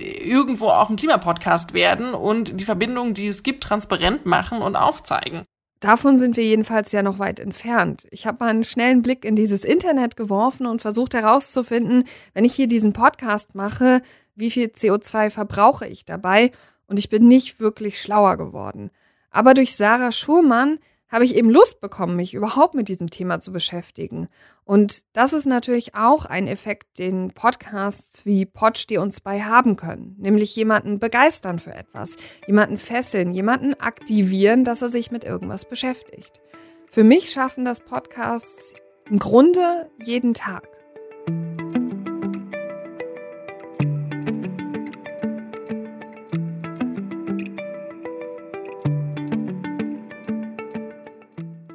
irgendwo 0.00 0.66
auch 0.68 0.90
ein 0.90 0.96
Klimapodcast 0.96 1.74
werden 1.74 2.14
und 2.14 2.60
die 2.60 2.64
Verbindungen, 2.64 3.14
die 3.14 3.26
es 3.26 3.42
gibt, 3.42 3.64
transparent 3.64 4.26
machen 4.26 4.62
und 4.62 4.76
aufzeigen. 4.76 5.44
Davon 5.80 6.18
sind 6.18 6.36
wir 6.36 6.44
jedenfalls 6.44 6.90
ja 6.90 7.02
noch 7.02 7.18
weit 7.20 7.38
entfernt. 7.38 8.08
Ich 8.10 8.26
habe 8.26 8.38
mal 8.40 8.50
einen 8.50 8.64
schnellen 8.64 9.02
Blick 9.02 9.24
in 9.24 9.36
dieses 9.36 9.64
Internet 9.64 10.16
geworfen 10.16 10.66
und 10.66 10.82
versucht 10.82 11.14
herauszufinden, 11.14 12.04
wenn 12.34 12.44
ich 12.44 12.54
hier 12.54 12.66
diesen 12.66 12.92
Podcast 12.92 13.54
mache, 13.54 14.02
wie 14.34 14.50
viel 14.50 14.66
CO2 14.66 15.30
verbrauche 15.30 15.86
ich 15.86 16.04
dabei? 16.04 16.52
Und 16.86 16.98
ich 16.98 17.08
bin 17.08 17.28
nicht 17.28 17.60
wirklich 17.60 18.00
schlauer 18.00 18.36
geworden. 18.36 18.90
Aber 19.30 19.54
durch 19.54 19.76
Sarah 19.76 20.10
Schurmann 20.10 20.78
habe 21.08 21.24
ich 21.24 21.34
eben 21.34 21.50
Lust 21.50 21.80
bekommen, 21.80 22.16
mich 22.16 22.34
überhaupt 22.34 22.74
mit 22.74 22.88
diesem 22.88 23.10
Thema 23.10 23.40
zu 23.40 23.52
beschäftigen. 23.52 24.28
Und 24.64 25.04
das 25.14 25.32
ist 25.32 25.46
natürlich 25.46 25.94
auch 25.94 26.26
ein 26.26 26.46
Effekt, 26.46 26.98
den 26.98 27.32
Podcasts 27.32 28.26
wie 28.26 28.44
Podge, 28.44 28.84
die 28.88 28.98
uns 28.98 29.20
bei 29.20 29.42
haben 29.42 29.76
können. 29.76 30.16
Nämlich 30.18 30.54
jemanden 30.54 30.98
begeistern 30.98 31.58
für 31.58 31.74
etwas, 31.74 32.16
jemanden 32.46 32.78
fesseln, 32.78 33.32
jemanden 33.32 33.74
aktivieren, 33.74 34.64
dass 34.64 34.82
er 34.82 34.88
sich 34.88 35.10
mit 35.10 35.24
irgendwas 35.24 35.64
beschäftigt. 35.64 36.40
Für 36.86 37.04
mich 37.04 37.30
schaffen 37.30 37.64
das 37.64 37.80
Podcasts 37.80 38.74
im 39.10 39.18
Grunde 39.18 39.90
jeden 40.02 40.34
Tag. 40.34 40.68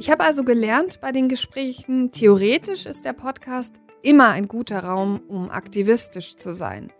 Ich 0.03 0.11
habe 0.11 0.25
also 0.25 0.43
gelernt 0.43 0.99
bei 0.99 1.13
den 1.13 1.29
Gesprächen, 1.29 2.11
theoretisch 2.11 2.85
ist 2.85 3.05
der 3.05 3.13
Podcast 3.13 3.79
immer 4.01 4.31
ein 4.31 4.49
guter 4.49 4.83
Raum, 4.83 5.21
um 5.29 5.49
aktivistisch 5.49 6.35
zu 6.35 6.53
sein. 6.53 6.91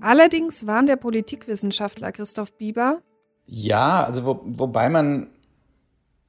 Allerdings 0.00 0.66
warnt 0.66 0.88
der 0.88 0.96
Politikwissenschaftler 0.96 2.10
Christoph 2.10 2.52
Bieber. 2.54 3.00
Ja, 3.44 4.02
also 4.02 4.26
wo, 4.26 4.40
wobei 4.44 4.88
man 4.88 5.28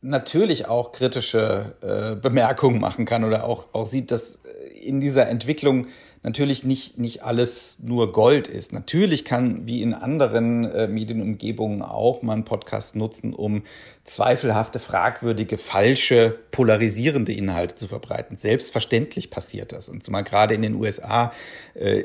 natürlich 0.02 0.68
auch 0.68 0.92
kritische 0.92 1.76
äh, 1.82 2.16
Bemerkungen 2.16 2.80
machen 2.80 3.06
kann 3.06 3.24
oder 3.24 3.46
auch, 3.46 3.70
auch 3.74 3.88
sieht, 3.88 4.12
dass 4.12 4.40
in 4.80 5.00
dieser 5.00 5.28
Entwicklung 5.28 5.88
natürlich 6.24 6.64
nicht, 6.64 6.98
nicht 6.98 7.24
alles 7.24 7.80
nur 7.82 8.12
Gold 8.12 8.48
ist. 8.48 8.74
Natürlich 8.74 9.26
kann, 9.26 9.66
wie 9.66 9.82
in 9.82 9.94
anderen 9.94 10.66
äh, 10.66 10.88
Medienumgebungen 10.88 11.82
auch, 11.82 12.22
man 12.22 12.44
Podcast 12.44 12.96
nutzen, 12.96 13.34
um 13.34 13.64
zweifelhafte, 14.08 14.80
fragwürdige, 14.80 15.58
falsche, 15.58 16.40
polarisierende 16.52 17.34
Inhalte 17.34 17.76
zu 17.76 17.88
verbreiten. 17.88 18.38
Selbstverständlich 18.38 19.30
passiert 19.30 19.74
das. 19.74 19.90
Und 19.90 20.02
zumal 20.02 20.24
gerade 20.24 20.54
in 20.54 20.62
den 20.62 20.76
USA 20.76 21.34
äh, 21.74 22.04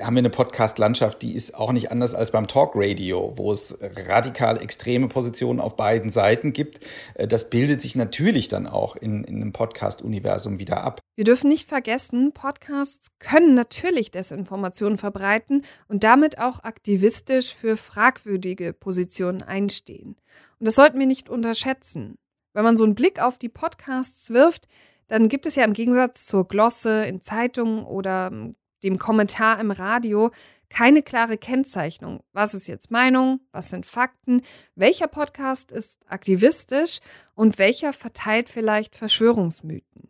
haben 0.00 0.14
wir 0.14 0.20
eine 0.20 0.30
Podcast-Landschaft, 0.30 1.20
die 1.22 1.34
ist 1.34 1.54
auch 1.54 1.72
nicht 1.72 1.90
anders 1.90 2.14
als 2.14 2.30
beim 2.30 2.46
Talk-Radio, 2.46 3.32
wo 3.36 3.52
es 3.52 3.76
radikal 4.08 4.62
extreme 4.62 5.08
Positionen 5.08 5.60
auf 5.60 5.76
beiden 5.76 6.08
Seiten 6.10 6.52
gibt. 6.52 6.80
Äh, 7.14 7.26
das 7.26 7.50
bildet 7.50 7.82
sich 7.82 7.96
natürlich 7.96 8.48
dann 8.48 8.68
auch 8.68 8.94
in, 8.94 9.24
in 9.24 9.36
einem 9.36 9.52
Podcast-Universum 9.52 10.60
wieder 10.60 10.84
ab. 10.84 11.00
Wir 11.16 11.24
dürfen 11.24 11.48
nicht 11.48 11.68
vergessen, 11.68 12.32
Podcasts 12.32 13.08
können 13.18 13.54
natürlich 13.54 14.10
Desinformationen 14.10 14.98
verbreiten 14.98 15.64
und 15.88 16.04
damit 16.04 16.38
auch 16.38 16.62
aktivistisch 16.62 17.54
für 17.54 17.76
fragwürdige 17.76 18.72
Positionen 18.72 19.42
einstehen. 19.42 20.16
Und 20.58 20.66
das 20.66 20.74
sollten 20.74 20.98
wir 20.98 21.06
nicht 21.06 21.28
unterschätzen. 21.28 22.18
Wenn 22.52 22.64
man 22.64 22.76
so 22.76 22.84
einen 22.84 22.94
Blick 22.94 23.20
auf 23.20 23.38
die 23.38 23.48
Podcasts 23.48 24.30
wirft, 24.30 24.66
dann 25.08 25.28
gibt 25.28 25.46
es 25.46 25.56
ja 25.56 25.64
im 25.64 25.72
Gegensatz 25.72 26.26
zur 26.26 26.46
Glosse 26.46 27.04
in 27.04 27.20
Zeitungen 27.20 27.84
oder 27.84 28.28
ähm, 28.32 28.56
dem 28.82 28.98
Kommentar 28.98 29.60
im 29.60 29.70
Radio 29.70 30.30
keine 30.70 31.02
klare 31.02 31.36
Kennzeichnung. 31.36 32.22
Was 32.32 32.54
ist 32.54 32.68
jetzt 32.68 32.90
Meinung? 32.90 33.40
Was 33.50 33.70
sind 33.70 33.86
Fakten? 33.86 34.42
Welcher 34.76 35.08
Podcast 35.08 35.72
ist 35.72 36.00
aktivistisch 36.08 37.00
und 37.34 37.58
welcher 37.58 37.92
verteilt 37.92 38.48
vielleicht 38.48 38.94
Verschwörungsmythen? 38.96 40.08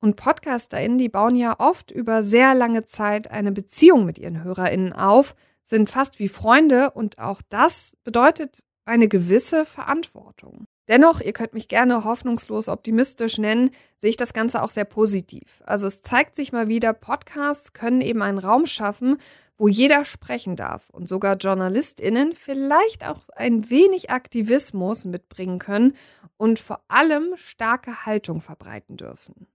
Und 0.00 0.14
PodcasterInnen, 0.14 0.98
die 0.98 1.08
bauen 1.08 1.34
ja 1.34 1.58
oft 1.58 1.90
über 1.90 2.22
sehr 2.22 2.54
lange 2.54 2.84
Zeit 2.84 3.30
eine 3.30 3.50
Beziehung 3.50 4.04
mit 4.04 4.18
ihren 4.18 4.44
HörerInnen 4.44 4.92
auf, 4.92 5.34
sind 5.64 5.90
fast 5.90 6.20
wie 6.20 6.28
Freunde 6.28 6.92
und 6.92 7.18
auch 7.18 7.42
das 7.48 7.96
bedeutet 8.04 8.62
eine 8.88 9.08
gewisse 9.08 9.64
Verantwortung. 9.64 10.66
Dennoch, 10.88 11.20
ihr 11.20 11.34
könnt 11.34 11.52
mich 11.52 11.68
gerne 11.68 12.04
hoffnungslos 12.04 12.68
optimistisch 12.68 13.36
nennen, 13.36 13.70
sehe 13.98 14.10
ich 14.10 14.16
das 14.16 14.32
Ganze 14.32 14.62
auch 14.62 14.70
sehr 14.70 14.86
positiv. 14.86 15.62
Also 15.66 15.86
es 15.86 16.00
zeigt 16.00 16.34
sich 16.34 16.50
mal 16.50 16.68
wieder, 16.68 16.94
Podcasts 16.94 17.74
können 17.74 18.00
eben 18.00 18.22
einen 18.22 18.38
Raum 18.38 18.64
schaffen, 18.64 19.18
wo 19.58 19.68
jeder 19.68 20.04
sprechen 20.04 20.56
darf 20.56 20.88
und 20.90 21.08
sogar 21.08 21.36
JournalistInnen 21.36 22.32
vielleicht 22.32 23.06
auch 23.06 23.28
ein 23.36 23.68
wenig 23.68 24.10
Aktivismus 24.10 25.04
mitbringen 25.04 25.58
können 25.58 25.94
und 26.36 26.58
vor 26.58 26.80
allem 26.88 27.34
starke 27.36 28.06
Haltung 28.06 28.40
verbreiten 28.40 28.96
dürfen. 28.96 29.48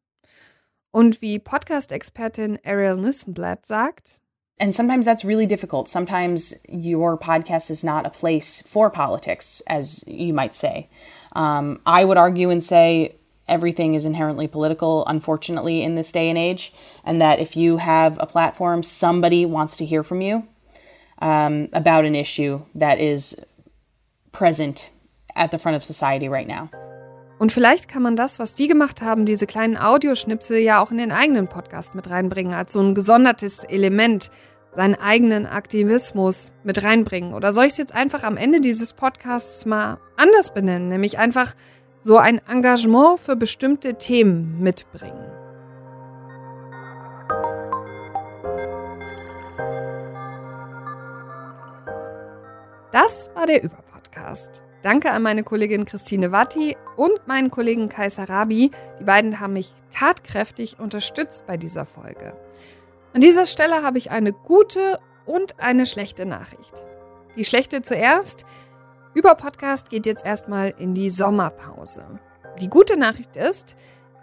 Und 0.91 1.21
wie 1.21 1.39
Podcast-Expertin 1.39 2.59
Ariel 2.63 2.97
Nissenblatt 2.97 3.65
sagt, 3.65 4.19
And 4.59 4.75
sometimes 4.75 5.05
that's 5.05 5.25
really 5.25 5.45
difficult. 5.45 5.89
Sometimes 5.89 6.53
your 6.69 7.17
podcast 7.17 7.71
is 7.71 7.83
not 7.83 8.05
a 8.05 8.11
place 8.11 8.61
for 8.61 8.89
politics, 8.89 9.61
as 9.67 10.03
you 10.07 10.33
might 10.33 10.53
say. 10.53 10.89
Um, 11.33 11.81
I 11.85 12.05
would 12.05 12.17
argue 12.17 12.49
and 12.49 12.63
say 12.63 13.15
everything 13.47 13.95
is 13.95 14.05
inherently 14.05 14.47
political, 14.47 15.05
unfortunately, 15.07 15.81
in 15.81 15.95
this 15.95 16.11
day 16.11 16.29
and 16.29 16.37
age, 16.37 16.73
and 17.03 17.19
that 17.21 17.39
if 17.39 17.57
you 17.57 17.77
have 17.77 18.17
a 18.21 18.27
platform, 18.27 18.83
somebody 18.83 19.45
wants 19.45 19.75
to 19.77 19.85
hear 19.85 20.03
from 20.03 20.21
you 20.21 20.47
um, 21.19 21.69
about 21.73 22.05
an 22.05 22.15
issue 22.15 22.63
that 22.75 22.99
is 22.99 23.35
present 24.31 24.91
at 25.35 25.51
the 25.51 25.59
front 25.59 25.75
of 25.75 25.83
society 25.83 26.29
right 26.29 26.47
now. 26.47 26.69
Und 27.43 27.51
vielleicht 27.51 27.89
kann 27.89 28.01
man 28.01 28.15
das, 28.15 28.39
was 28.39 28.55
die 28.55 28.69
gemacht 28.69 29.01
haben, 29.01 29.25
diese 29.25 29.45
kleinen 29.45 29.75
Audioschnipsel 29.75 30.59
ja 30.59 30.81
auch 30.81 30.91
in 30.91 30.97
den 30.97 31.11
eigenen 31.11 31.49
Podcast 31.49 31.93
mit 31.93 32.09
reinbringen, 32.09 32.53
als 32.53 32.71
so 32.71 32.79
ein 32.79 32.95
gesondertes 32.95 33.65
Element, 33.65 34.31
seinen 34.71 34.95
eigenen 34.95 35.45
Aktivismus 35.45 36.53
mit 36.63 36.81
reinbringen. 36.83 37.33
Oder 37.33 37.51
soll 37.51 37.65
ich 37.65 37.73
es 37.73 37.77
jetzt 37.77 37.93
einfach 37.93 38.23
am 38.23 38.37
Ende 38.37 38.61
dieses 38.61 38.93
Podcasts 38.93 39.65
mal 39.65 39.99
anders 40.15 40.53
benennen, 40.53 40.87
nämlich 40.87 41.17
einfach 41.19 41.53
so 41.99 42.17
ein 42.17 42.39
Engagement 42.47 43.19
für 43.19 43.35
bestimmte 43.35 43.95
Themen 43.95 44.61
mitbringen? 44.61 45.29
Das 52.93 53.31
war 53.35 53.47
der 53.47 53.65
Überpodcast. 53.65 54.63
Danke 54.81 55.11
an 55.11 55.23
meine 55.23 55.43
Kollegin 55.43 55.83
Christine 55.83 56.31
Watti 56.31 56.77
und 56.95 57.27
meinen 57.27 57.51
Kollegen 57.51 57.89
Kai 57.89 58.09
Sarabi. 58.09 58.71
Die 58.99 59.03
beiden 59.03 59.39
haben 59.39 59.53
mich 59.53 59.73
tatkräftig 59.89 60.79
unterstützt 60.79 61.45
bei 61.47 61.57
dieser 61.57 61.85
Folge. 61.85 62.35
An 63.13 63.21
dieser 63.21 63.45
Stelle 63.45 63.83
habe 63.83 63.97
ich 63.97 64.11
eine 64.11 64.33
gute 64.33 64.99
und 65.25 65.59
eine 65.59 65.85
schlechte 65.85 66.25
Nachricht. 66.25 66.83
Die 67.37 67.45
schlechte 67.45 67.81
zuerst. 67.81 68.45
Über 69.13 69.35
Podcast 69.35 69.89
geht 69.89 70.05
jetzt 70.05 70.25
erstmal 70.25 70.73
in 70.77 70.93
die 70.93 71.09
Sommerpause. 71.09 72.03
Die 72.59 72.69
gute 72.69 72.97
Nachricht 72.97 73.37
ist, 73.37 73.75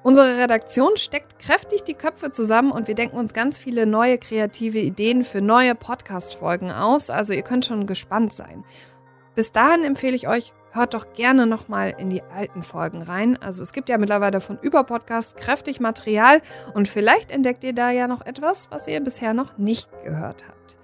Unsere 0.02 0.38
Redaktion 0.38 0.96
steckt 0.96 1.38
kräftig 1.38 1.82
die 1.82 1.92
Köpfe 1.92 2.30
zusammen 2.30 2.72
und 2.72 2.88
wir 2.88 2.94
denken 2.94 3.18
uns 3.18 3.34
ganz 3.34 3.58
viele 3.58 3.84
neue 3.84 4.16
kreative 4.16 4.78
Ideen 4.78 5.24
für 5.24 5.42
neue 5.42 5.74
Podcast-Folgen 5.74 6.72
aus. 6.72 7.10
Also 7.10 7.34
ihr 7.34 7.42
könnt 7.42 7.66
schon 7.66 7.86
gespannt 7.86 8.32
sein. 8.32 8.64
Bis 9.34 9.52
dahin 9.52 9.84
empfehle 9.84 10.16
ich 10.16 10.26
euch, 10.26 10.54
hört 10.72 10.94
doch 10.94 11.12
gerne 11.12 11.46
nochmal 11.46 11.94
in 11.98 12.10
die 12.10 12.22
alten 12.22 12.62
Folgen 12.62 13.02
rein. 13.02 13.36
Also 13.40 13.62
es 13.62 13.72
gibt 13.72 13.88
ja 13.88 13.98
mittlerweile 13.98 14.40
von 14.40 14.58
Überpodcast 14.60 15.36
kräftig 15.36 15.80
Material 15.80 16.42
und 16.74 16.88
vielleicht 16.88 17.30
entdeckt 17.30 17.64
ihr 17.64 17.74
da 17.74 17.90
ja 17.90 18.06
noch 18.06 18.24
etwas, 18.24 18.70
was 18.70 18.88
ihr 18.88 19.00
bisher 19.00 19.34
noch 19.34 19.58
nicht 19.58 19.90
gehört 20.04 20.44
habt. 20.48 20.76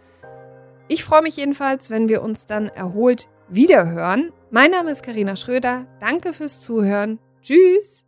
Ich 0.88 1.04
freue 1.04 1.22
mich 1.22 1.36
jedenfalls, 1.36 1.90
wenn 1.90 2.08
wir 2.08 2.22
uns 2.22 2.46
dann 2.46 2.68
erholt 2.68 3.28
wiederhören. 3.48 4.32
Mein 4.50 4.70
Name 4.70 4.90
ist 4.90 5.02
Karina 5.02 5.36
Schröder. 5.36 5.86
Danke 6.00 6.32
fürs 6.32 6.60
Zuhören. 6.60 7.18
Tschüss. 7.42 8.05